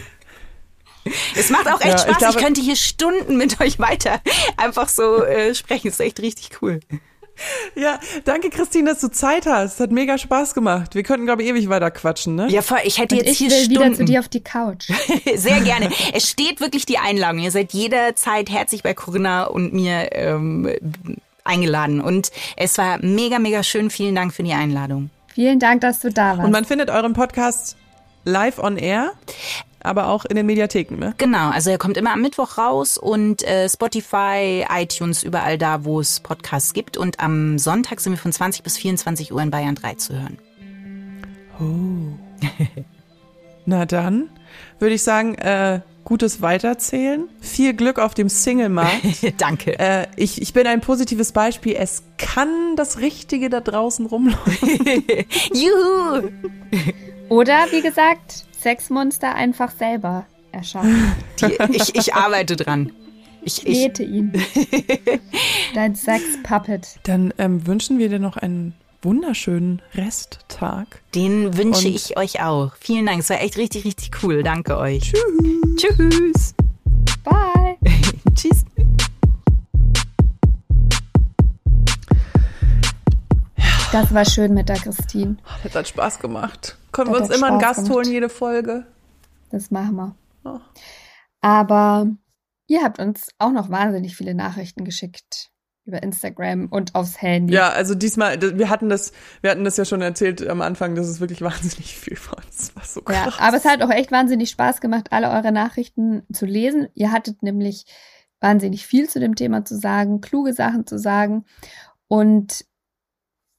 [1.36, 2.12] Es macht auch echt ja, Spaß.
[2.12, 4.22] Ich, glaube, ich, könnte hier Stunden mit euch weiter
[4.58, 5.88] einfach so äh, sprechen.
[5.88, 6.80] Das ist echt richtig cool.
[7.76, 9.76] Ja, danke Christine, dass du Zeit hast.
[9.76, 10.96] Es hat mega Spaß gemacht.
[10.96, 12.50] Wir könnten, glaube ich, ewig weiter quatschen, ne?
[12.50, 12.80] Ja, voll.
[12.84, 13.82] Ich hätte Und jetzt ich hier will Stunden.
[13.82, 14.90] wieder zu dir auf die Couch.
[15.36, 15.90] Sehr gerne.
[16.14, 17.40] Es steht wirklich die Einladung.
[17.40, 20.70] Ihr seid jederzeit herzlich bei Corinna und mir ähm,
[21.44, 22.02] eingeladen.
[22.02, 23.90] Und es war mega, mega schön.
[23.90, 25.10] Vielen Dank für die Einladung.
[25.34, 26.46] Vielen Dank, dass du da warst.
[26.46, 27.78] Und man findet euren Podcast
[28.26, 29.14] live on air?
[29.82, 31.14] Aber auch in den Mediatheken, ne?
[31.18, 36.00] Genau, also er kommt immer am Mittwoch raus und äh, Spotify, iTunes, überall da, wo
[36.00, 36.98] es Podcasts gibt.
[36.98, 40.38] Und am Sonntag sind wir von 20 bis 24 Uhr in Bayern 3 zu hören.
[41.60, 42.18] Oh.
[43.66, 44.30] Na dann
[44.80, 47.30] würde ich sagen, äh, gutes Weiterzählen.
[47.40, 49.04] Viel Glück auf dem Single-Markt.
[49.38, 49.78] Danke.
[49.78, 51.76] Äh, ich, ich bin ein positives Beispiel.
[51.78, 54.70] Es kann das Richtige da draußen rumlaufen.
[55.54, 56.30] Juhu!
[57.30, 61.14] Oder wie gesagt, Sexmonster einfach selber erschaffen.
[61.42, 62.92] Die, ich, ich arbeite dran.
[63.42, 64.34] Ich, ich, Knete ihn.
[65.74, 67.00] Dein Sex-Puppet.
[67.04, 71.02] Dann ähm, wünschen wir dir noch einen wunderschönen Resttag.
[71.16, 72.74] den wünsche Und- ich euch auch.
[72.82, 73.20] Vielen Dank.
[73.22, 74.44] Es war echt richtig, richtig cool.
[74.44, 75.14] Danke euch.
[75.78, 75.96] Tschüss.
[75.98, 76.56] Tschüss.
[77.24, 77.78] Bye.
[78.36, 78.66] Tschüss.
[83.92, 85.38] Das war schön mit der Christine.
[85.64, 86.78] Das hat Spaß gemacht.
[87.04, 87.94] Können wir uns immer einen Spaß Gast gemacht.
[88.06, 88.86] holen, jede Folge?
[89.52, 90.16] Das machen wir.
[90.46, 90.60] Oh.
[91.42, 92.08] Aber
[92.68, 95.50] ihr habt uns auch noch wahnsinnig viele Nachrichten geschickt
[95.86, 97.54] über Instagram und aufs Handy.
[97.54, 101.08] Ja, also diesmal, wir hatten das, wir hatten das ja schon erzählt am Anfang, das
[101.10, 102.76] ist wirklich wahnsinnig viel von uns.
[102.76, 103.40] War so Ja, krass.
[103.40, 106.90] aber es hat auch echt wahnsinnig Spaß gemacht, alle eure Nachrichten zu lesen.
[106.94, 107.86] Ihr hattet nämlich
[108.40, 111.46] wahnsinnig viel zu dem Thema zu sagen, kluge Sachen zu sagen.
[112.08, 112.66] Und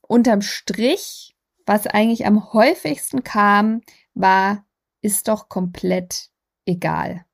[0.03, 1.35] unterm Strich,
[1.71, 3.83] was eigentlich am häufigsten kam,
[4.15, 4.65] war,
[5.03, 6.31] ist doch komplett
[6.67, 7.25] egal.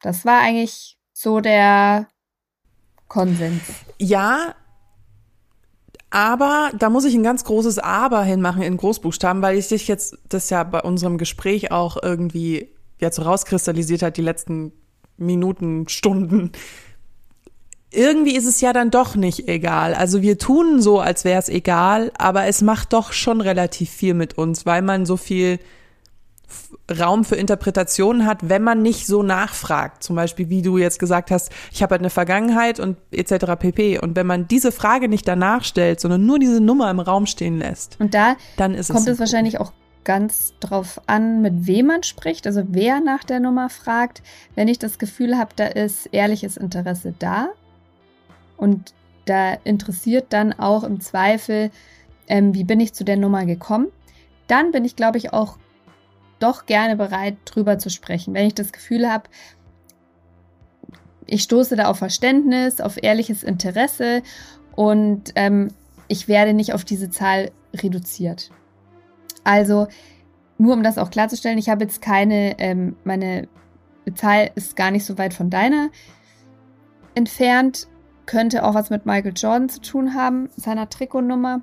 [0.00, 2.08] Das war eigentlich so der
[3.06, 3.60] Konsens.
[3.98, 4.54] Ja,
[6.08, 10.16] aber da muss ich ein ganz großes Aber hinmachen in Großbuchstaben, weil ich sich jetzt
[10.26, 14.72] das ja bei unserem Gespräch auch irgendwie jetzt rauskristallisiert hat, die letzten
[15.18, 16.52] Minuten, Stunden.
[17.92, 19.94] Irgendwie ist es ja dann doch nicht egal.
[19.94, 24.14] Also wir tun so, als wäre es egal, aber es macht doch schon relativ viel
[24.14, 25.58] mit uns, weil man so viel
[26.98, 30.02] Raum für Interpretationen hat, wenn man nicht so nachfragt.
[30.02, 33.56] Zum Beispiel, wie du jetzt gesagt hast, ich habe halt eine Vergangenheit und etc.
[33.58, 33.98] pp.
[33.98, 37.58] Und wenn man diese Frage nicht danach stellt, sondern nur diese Nummer im Raum stehen
[37.58, 39.14] lässt, Und da dann ist kommt es.
[39.14, 39.72] es wahrscheinlich auch
[40.04, 44.22] ganz drauf an, mit wem man spricht, also wer nach der Nummer fragt.
[44.56, 47.50] Wenn ich das Gefühl habe, da ist ehrliches Interesse da
[48.62, 48.94] und
[49.24, 51.72] da interessiert dann auch im Zweifel,
[52.28, 53.88] ähm, wie bin ich zu der Nummer gekommen,
[54.46, 55.58] dann bin ich, glaube ich, auch
[56.38, 58.34] doch gerne bereit, drüber zu sprechen.
[58.34, 59.24] Wenn ich das Gefühl habe,
[61.26, 64.22] ich stoße da auf Verständnis, auf ehrliches Interesse
[64.76, 65.68] und ähm,
[66.06, 68.52] ich werde nicht auf diese Zahl reduziert.
[69.42, 69.88] Also,
[70.56, 73.48] nur um das auch klarzustellen, ich habe jetzt keine, ähm, meine
[74.14, 75.90] Zahl ist gar nicht so weit von deiner
[77.16, 77.88] entfernt,
[78.26, 81.60] könnte auch was mit Michael Jordan zu tun haben, seiner Trikotnummer.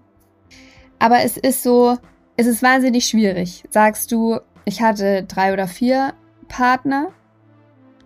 [1.00, 1.98] Aber es ist so,
[2.38, 3.64] es ist wahnsinnig schwierig.
[3.70, 6.14] Sagst du, ich hatte drei oder vier
[6.48, 7.10] Partner,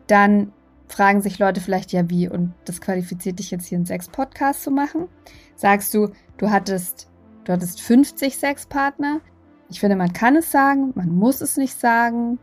[0.08, 0.54] dann
[0.88, 4.72] fragen sich Leute vielleicht ja wie und das qualifiziert dich jetzt hier einen Sex-Podcast zu
[4.72, 5.08] machen.
[5.56, 7.10] Sagst du, du hattest,
[7.46, 9.22] du hattest 50 Sexpartner.
[9.70, 12.38] Ich finde, man kann es sagen, man muss es nicht sagen.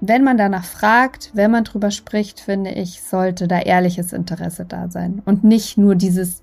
[0.00, 4.90] Wenn man danach fragt, wenn man drüber spricht, finde ich, sollte da ehrliches Interesse da
[4.90, 6.40] sein und nicht nur dieses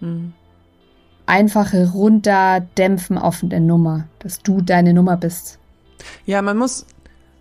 [0.00, 0.34] Hm.
[1.24, 5.58] einfache Runterdämpfen auf der Nummer, dass du deine Nummer bist.
[6.26, 6.86] Ja, man muss,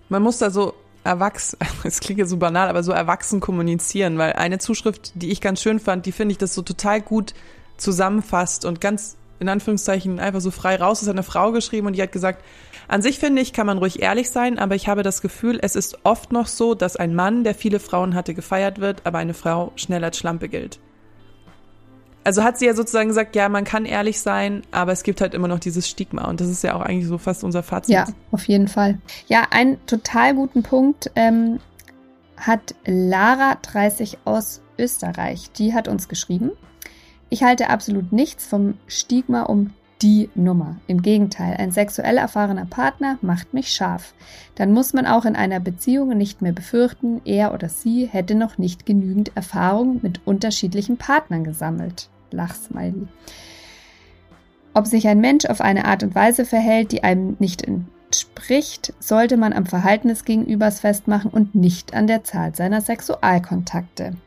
[0.10, 0.74] man muss da so
[1.04, 5.42] erwachsen, es klingt jetzt so banal, aber so erwachsen kommunizieren, weil eine Zuschrift, die ich
[5.42, 7.34] ganz schön fand, die finde ich das so total gut
[7.78, 11.00] zusammenfasst und ganz in Anführungszeichen einfach so frei raus.
[11.00, 12.44] Das hat eine Frau geschrieben und die hat gesagt,
[12.88, 15.76] an sich finde ich, kann man ruhig ehrlich sein, aber ich habe das Gefühl, es
[15.76, 19.34] ist oft noch so, dass ein Mann, der viele Frauen hatte, gefeiert wird, aber eine
[19.34, 20.80] Frau schnell als Schlampe gilt.
[22.24, 25.36] Also hat sie ja sozusagen gesagt, ja, man kann ehrlich sein, aber es gibt halt
[25.36, 27.94] immer noch dieses Stigma und das ist ja auch eigentlich so fast unser Fazit.
[27.94, 28.98] Ja, auf jeden Fall.
[29.28, 31.60] Ja, einen total guten Punkt ähm,
[32.36, 35.52] hat Lara 30 aus Österreich.
[35.52, 36.52] Die hat uns geschrieben.
[37.30, 40.78] Ich halte absolut nichts vom Stigma um die Nummer.
[40.88, 44.14] Im Gegenteil, ein sexuell erfahrener Partner macht mich scharf.
[44.56, 48.58] Dann muss man auch in einer Beziehung nicht mehr befürchten, er oder sie hätte noch
[48.58, 52.10] nicht genügend Erfahrung mit unterschiedlichen Partnern gesammelt.
[52.32, 53.08] Lachsmiley.
[54.74, 59.38] Ob sich ein Mensch auf eine Art und Weise verhält, die einem nicht entspricht, sollte
[59.38, 64.18] man am Verhalten des Gegenübers festmachen und nicht an der Zahl seiner Sexualkontakte.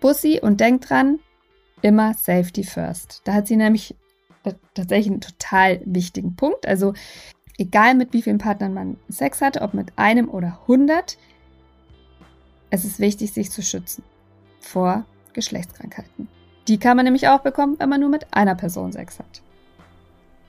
[0.00, 1.18] Bussi und denkt dran,
[1.82, 3.22] immer Safety First.
[3.24, 3.96] Da hat sie nämlich
[4.74, 6.66] tatsächlich einen total wichtigen Punkt.
[6.66, 6.94] Also
[7.58, 11.18] egal mit wie vielen Partnern man Sex hatte, ob mit einem oder hundert,
[12.70, 14.02] es ist wichtig, sich zu schützen
[14.60, 16.28] vor Geschlechtskrankheiten.
[16.68, 19.42] Die kann man nämlich auch bekommen, wenn man nur mit einer Person Sex hat.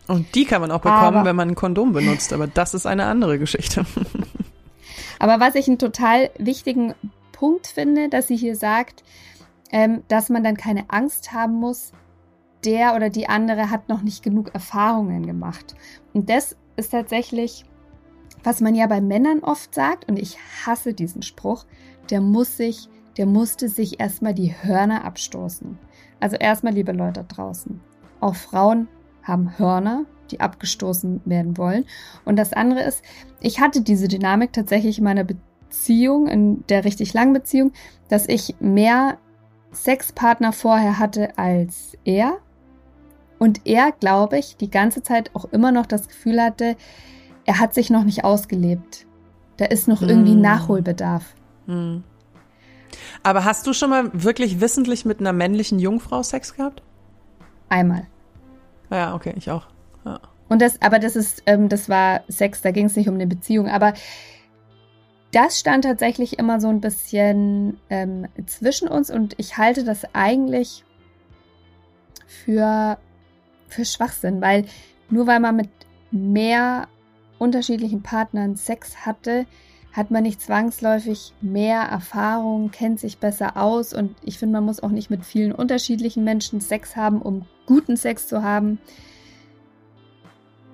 [0.08, 2.86] Und die kann man auch bekommen, Aber- wenn man ein Kondom benutzt, aber das ist
[2.86, 3.86] eine andere Geschichte.
[5.20, 6.94] Aber was ich einen total wichtigen
[7.34, 9.04] Punkt finde, dass sie hier sagt,
[9.72, 11.92] ähm, dass man dann keine Angst haben muss,
[12.66, 15.76] der oder die andere hat noch nicht genug Erfahrungen gemacht.
[16.14, 17.66] Und das ist tatsächlich,
[18.44, 21.66] was man ja bei Männern oft sagt, und ich hasse diesen Spruch,
[22.10, 25.78] der muss sich, der musste sich erstmal die Hörner abstoßen.
[26.20, 27.80] Also erstmal, liebe Leute draußen,
[28.20, 28.88] auch Frauen
[29.24, 31.86] haben Hörner, die abgestoßen werden wollen.
[32.26, 33.04] Und das andere ist,
[33.40, 35.26] ich hatte diese Dynamik tatsächlich in meiner
[35.70, 37.72] Beziehung, in der richtig langen Beziehung,
[38.10, 39.18] dass ich mehr
[39.72, 42.38] Sexpartner vorher hatte als er.
[43.40, 46.76] Und er, glaube ich, die ganze Zeit auch immer noch das Gefühl hatte,
[47.46, 49.08] er hat sich noch nicht ausgelebt.
[49.58, 50.42] Da ist noch irgendwie mm.
[50.42, 51.34] Nachholbedarf.
[51.66, 52.00] Mm.
[53.24, 56.84] Aber hast du schon mal wirklich wissentlich mit einer männlichen Jungfrau Sex gehabt?
[57.70, 58.08] Einmal.
[58.92, 59.68] Ja, okay, ich auch.
[60.06, 60.20] Ja.
[60.50, 63.28] Und das, aber das ist, ähm, das war Sex, da ging es nicht um eine
[63.28, 63.68] Beziehung.
[63.68, 63.94] Aber
[65.32, 70.84] das stand tatsächlich immer so ein bisschen ähm, zwischen uns und ich halte das eigentlich
[72.26, 72.98] für,
[73.70, 74.66] für Schwachsinn, weil
[75.10, 75.70] nur weil man mit
[76.12, 76.88] mehr
[77.38, 79.46] unterschiedlichen Partnern Sex hatte,
[79.94, 84.84] hat man nicht zwangsläufig mehr Erfahrung, kennt sich besser aus und ich finde, man muss
[84.84, 88.80] auch nicht mit vielen unterschiedlichen Menschen Sex haben, um guten Sex zu haben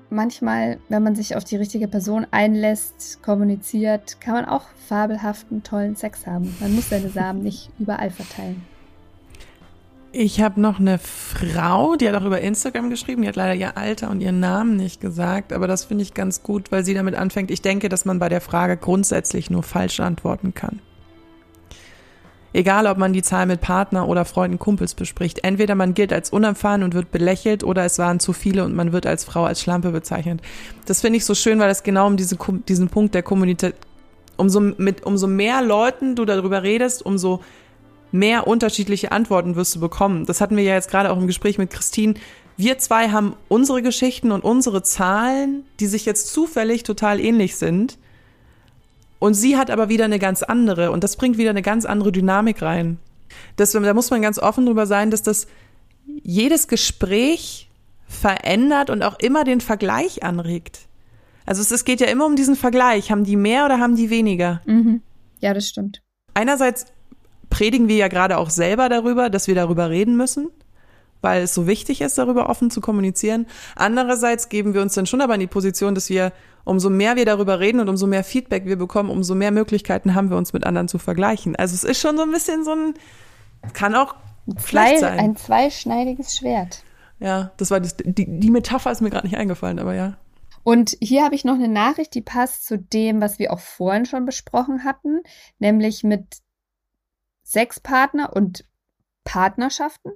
[0.10, 5.96] manchmal, wenn man sich auf die richtige Person einlässt, kommuniziert, kann man auch fabelhaften, tollen
[5.96, 6.56] Sex haben.
[6.60, 8.64] Man muss seine Samen nicht überall verteilen.
[10.18, 13.76] Ich habe noch eine Frau, die hat auch über Instagram geschrieben, die hat leider ihr
[13.76, 17.16] Alter und ihren Namen nicht gesagt, aber das finde ich ganz gut, weil sie damit
[17.16, 17.52] anfängt.
[17.52, 20.80] Ich denke, dass man bei der Frage grundsätzlich nur falsch antworten kann.
[22.54, 25.44] Egal, ob man die Zahl mit Partner oder Freunden, Kumpels bespricht.
[25.44, 28.94] Entweder man gilt als unerfahren und wird belächelt oder es waren zu viele und man
[28.94, 30.40] wird als Frau als Schlampe bezeichnet.
[30.86, 32.38] Das finde ich so schön, weil es genau um diese,
[32.70, 33.76] diesen Punkt der Kommunität,
[34.38, 34.62] umso,
[35.04, 37.42] umso mehr Leuten du darüber redest, umso
[38.12, 40.26] mehr unterschiedliche Antworten wirst du bekommen.
[40.26, 42.16] Das hatten wir ja jetzt gerade auch im Gespräch mit Christine.
[42.58, 47.98] Wir zwei haben unsere Geschichten und unsere Zahlen, die sich jetzt zufällig total ähnlich sind.
[49.20, 52.12] Und sie hat aber wieder eine ganz andere und das bringt wieder eine ganz andere
[52.12, 53.00] Dynamik rein.
[53.56, 55.48] Das, da muss man ganz offen drüber sein, dass das
[56.24, 57.70] jedes Gespräch
[58.08, 60.88] verändert und auch immer den Vergleich anregt.
[61.46, 63.12] Also es, es geht ja immer um diesen Vergleich.
[63.12, 64.62] Haben die mehr oder haben die weniger?
[64.66, 65.02] Mhm.
[65.40, 66.02] Ja, das stimmt.
[66.34, 66.86] Einerseits
[67.50, 70.50] predigen wir ja gerade auch selber darüber, dass wir darüber reden müssen,
[71.22, 73.48] weil es so wichtig ist, darüber offen zu kommunizieren.
[73.76, 76.32] Andererseits geben wir uns dann schon aber in die Position, dass wir
[76.64, 80.30] umso mehr wir darüber reden und umso mehr Feedback wir bekommen, umso mehr Möglichkeiten haben
[80.30, 81.56] wir uns mit anderen zu vergleichen.
[81.56, 82.94] Also es ist schon so ein bisschen so ein,
[83.74, 84.16] kann auch
[84.58, 85.20] Zwei, sein.
[85.20, 86.84] Ein zweischneidiges Schwert.
[87.20, 90.18] Ja, das war das, die, die Metapher ist mir gerade nicht eingefallen, aber ja.
[90.64, 94.06] Und hier habe ich noch eine Nachricht, die passt zu dem, was wir auch vorhin
[94.06, 95.22] schon besprochen hatten,
[95.60, 96.26] nämlich mit
[97.46, 98.66] Sexpartner und
[99.24, 100.12] Partnerschaften.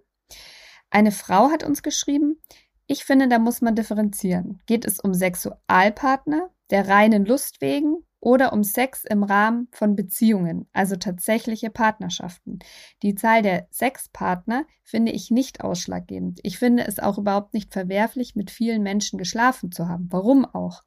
[0.89, 2.41] Eine Frau hat uns geschrieben,
[2.87, 4.61] ich finde, da muss man differenzieren.
[4.65, 10.67] Geht es um Sexualpartner, der reinen Lust wegen oder um Sex im Rahmen von Beziehungen,
[10.73, 12.59] also tatsächliche Partnerschaften.
[13.03, 16.39] Die Zahl der Sexpartner finde ich nicht ausschlaggebend.
[16.43, 20.07] Ich finde es auch überhaupt nicht verwerflich, mit vielen Menschen geschlafen zu haben.
[20.09, 20.81] Warum auch?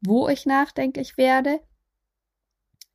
[0.00, 1.60] Wo ich nachdenklich werde,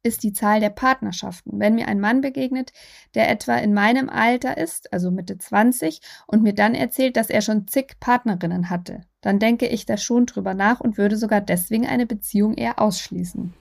[0.04, 1.60] ist die Zahl der Partnerschaften.
[1.60, 2.72] Wenn mir ein Mann begegnet,
[3.16, 7.42] der etwa in meinem Alter ist, also Mitte 20, und mir dann erzählt, dass er
[7.42, 11.86] schon zig Partnerinnen hatte, dann denke ich da schon drüber nach und würde sogar deswegen
[11.86, 13.54] eine Beziehung eher ausschließen.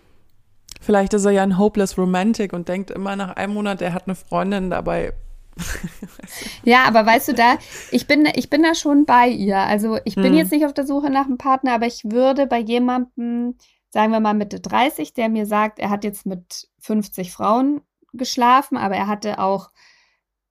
[0.81, 4.07] Vielleicht ist er ja ein hopeless romantic und denkt immer nach einem Monat, er hat
[4.07, 5.13] eine Freundin dabei.
[6.65, 7.57] ja, aber weißt du da,
[7.91, 9.57] ich bin, ich bin da schon bei ihr.
[9.57, 10.35] Also ich bin hm.
[10.35, 13.57] jetzt nicht auf der Suche nach einem Partner, aber ich würde bei jemandem,
[13.97, 17.81] sagen wir mal Mitte 30, der mir sagt, er hat jetzt mit 50 Frauen
[18.13, 19.71] geschlafen, aber er hatte auch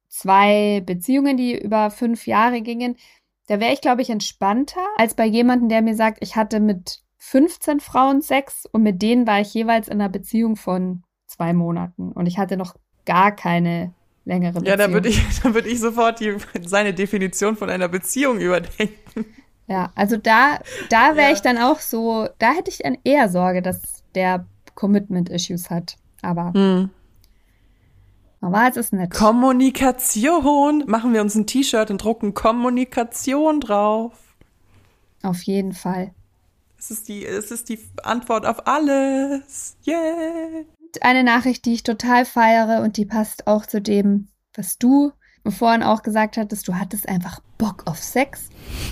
[0.07, 2.95] zwei Beziehungen, die über fünf Jahre gingen.
[3.45, 7.03] Da wäre ich, glaube ich, entspannter als bei jemandem, der mir sagt, ich hatte mit
[7.19, 12.13] 15 Frauen Sex und mit denen war ich jeweils in einer Beziehung von zwei Monaten
[12.13, 12.73] und ich hatte noch
[13.05, 13.93] gar keine
[14.23, 14.79] längere Beziehung.
[14.79, 19.04] Ja, da würde ich, da würde ich sofort die, seine Definition von einer Beziehung überdenken.
[19.67, 20.59] Ja, also da,
[20.89, 21.33] da wäre ja.
[21.33, 24.45] ich dann auch so, da hätte ich dann eher Sorge, dass der
[24.75, 25.97] Commitment-Issues hat.
[26.21, 26.89] Aber hm.
[28.41, 29.11] aber es ist nett.
[29.11, 30.83] Kommunikation.
[30.87, 34.13] Machen wir uns ein T-Shirt und drucken Kommunikation drauf.
[35.23, 36.13] Auf jeden Fall.
[36.77, 39.75] Es ist die, es ist die Antwort auf alles.
[39.87, 40.65] Yeah.
[41.01, 45.11] Eine Nachricht, die ich total feiere und die passt auch zu dem, was du
[45.51, 48.49] vorhin auch gesagt hattest, du hattest einfach Bock auf Sex.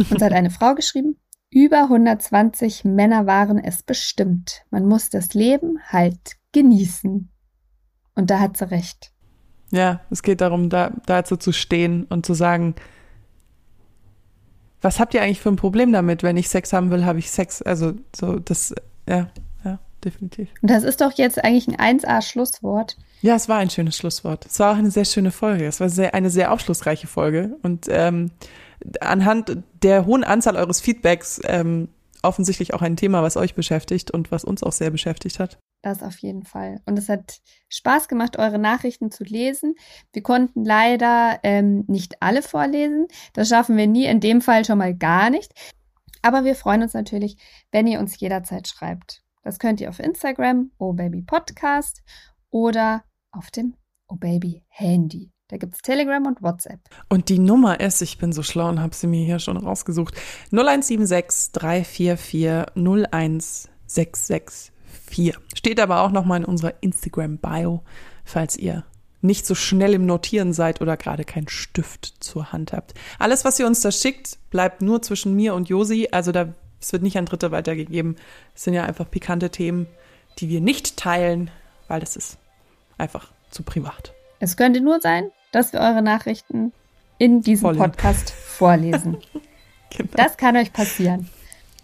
[0.10, 1.18] Uns hat eine Frau geschrieben,
[1.50, 4.64] über 120 Männer waren es bestimmt.
[4.72, 7.30] Man muss das Leben halt genießen.
[8.16, 9.12] Und da hat sie recht.
[9.72, 12.76] Ja, es geht darum, da, dazu zu stehen und zu sagen,
[14.82, 16.24] was habt ihr eigentlich für ein Problem damit?
[16.24, 17.62] Wenn ich Sex haben will, habe ich Sex.
[17.62, 18.76] Also so, das,
[19.08, 19.30] ja,
[19.64, 20.50] ja, definitiv.
[20.62, 22.98] Und das ist doch jetzt eigentlich ein 1A-Schlusswort.
[23.24, 24.46] Ja, es war ein schönes Schlusswort.
[24.46, 25.66] Es war auch eine sehr schöne Folge.
[25.66, 27.58] Es war sehr, eine sehr aufschlussreiche Folge.
[27.64, 28.32] Und ähm,
[29.00, 31.88] anhand der hohen Anzahl eures Feedbacks ähm,
[32.22, 35.58] offensichtlich auch ein Thema, was euch beschäftigt und was uns auch sehr beschäftigt hat.
[35.82, 36.82] Das auf jeden Fall.
[36.86, 39.76] Und es hat Spaß gemacht, eure Nachrichten zu lesen.
[40.12, 43.08] Wir konnten leider ähm, nicht alle vorlesen.
[43.32, 45.54] Das schaffen wir nie, in dem Fall schon mal gar nicht.
[46.22, 47.38] Aber wir freuen uns natürlich,
[47.72, 49.22] wenn ihr uns jederzeit schreibt.
[49.44, 52.04] Das könnt ihr auf Instagram, oh Baby Podcast
[52.50, 53.76] oder auf dem
[54.08, 55.32] Oh Baby Handy.
[55.50, 56.80] Da gibt es Telegram und WhatsApp.
[57.10, 60.16] Und die Nummer ist, ich bin so schlau und habe sie mir hier schon rausgesucht,
[60.52, 64.72] 0176 344 01664.
[65.54, 67.84] Steht aber auch nochmal in unserer Instagram-Bio,
[68.24, 68.84] falls ihr
[69.22, 72.94] nicht so schnell im Notieren seid oder gerade keinen Stift zur Hand habt.
[73.20, 76.10] Alles, was ihr uns da schickt, bleibt nur zwischen mir und Josi.
[76.12, 78.18] Also da, es wird nicht an Dritte weitergegeben.
[78.54, 79.88] Es sind ja einfach pikante Themen,
[80.40, 81.52] die wir nicht teilen,
[81.88, 82.38] weil das ist
[83.04, 84.14] einfach zu privat.
[84.40, 86.74] Es könnte nur sein, dass wir eure Nachrichten
[87.18, 87.84] in diesem Vorlesen.
[87.84, 89.18] Podcast vorlesen.
[89.96, 90.10] genau.
[90.16, 91.30] Das kann euch passieren.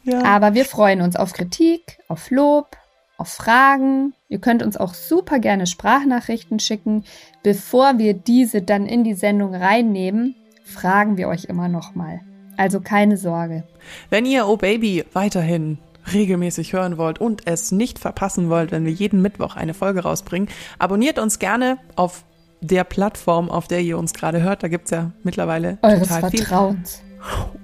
[0.03, 0.23] Ja.
[0.23, 2.77] Aber wir freuen uns auf Kritik, auf Lob,
[3.17, 4.13] auf Fragen.
[4.29, 7.03] Ihr könnt uns auch super gerne Sprachnachrichten schicken.
[7.43, 12.21] Bevor wir diese dann in die Sendung reinnehmen, fragen wir euch immer noch mal.
[12.57, 13.63] Also keine Sorge.
[14.09, 15.77] Wenn ihr Oh Baby weiterhin
[16.13, 20.49] regelmäßig hören wollt und es nicht verpassen wollt, wenn wir jeden Mittwoch eine Folge rausbringen,
[20.77, 22.23] abonniert uns gerne auf
[22.61, 24.63] der Plattform, auf der ihr uns gerade hört.
[24.63, 27.01] Da gibt es ja mittlerweile Eures total Vertrauens.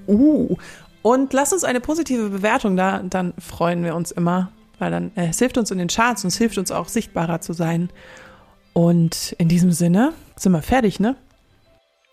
[0.05, 0.15] viel.
[0.15, 0.55] Uh.
[1.01, 5.27] Und lasst uns eine positive Bewertung da, dann freuen wir uns immer, weil dann äh,
[5.27, 7.89] es hilft uns in den Charts und es hilft uns auch sichtbarer zu sein.
[8.73, 11.15] Und in diesem Sinne sind wir fertig, ne?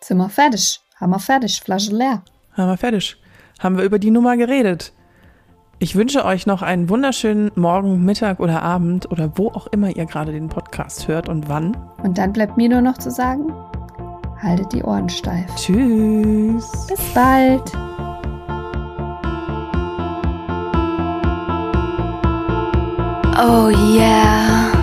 [0.01, 0.81] Sind wir fertig.
[0.97, 1.61] Haben wir fertig.
[1.61, 2.23] Flasche leer.
[2.53, 3.17] Haben wir fertig.
[3.59, 4.93] Haben wir über die Nummer geredet.
[5.83, 10.07] Ich wünsche euch noch einen wunderschönen Morgen, Mittag oder Abend oder wo auch immer ihr
[10.07, 11.77] gerade den Podcast hört und wann.
[12.05, 13.53] Und dann bleibt mir nur noch zu sagen,
[14.41, 15.53] haltet die Ohren steif.
[15.57, 16.87] Tschüss.
[16.87, 17.73] Bis bald.
[23.37, 24.82] Oh yeah.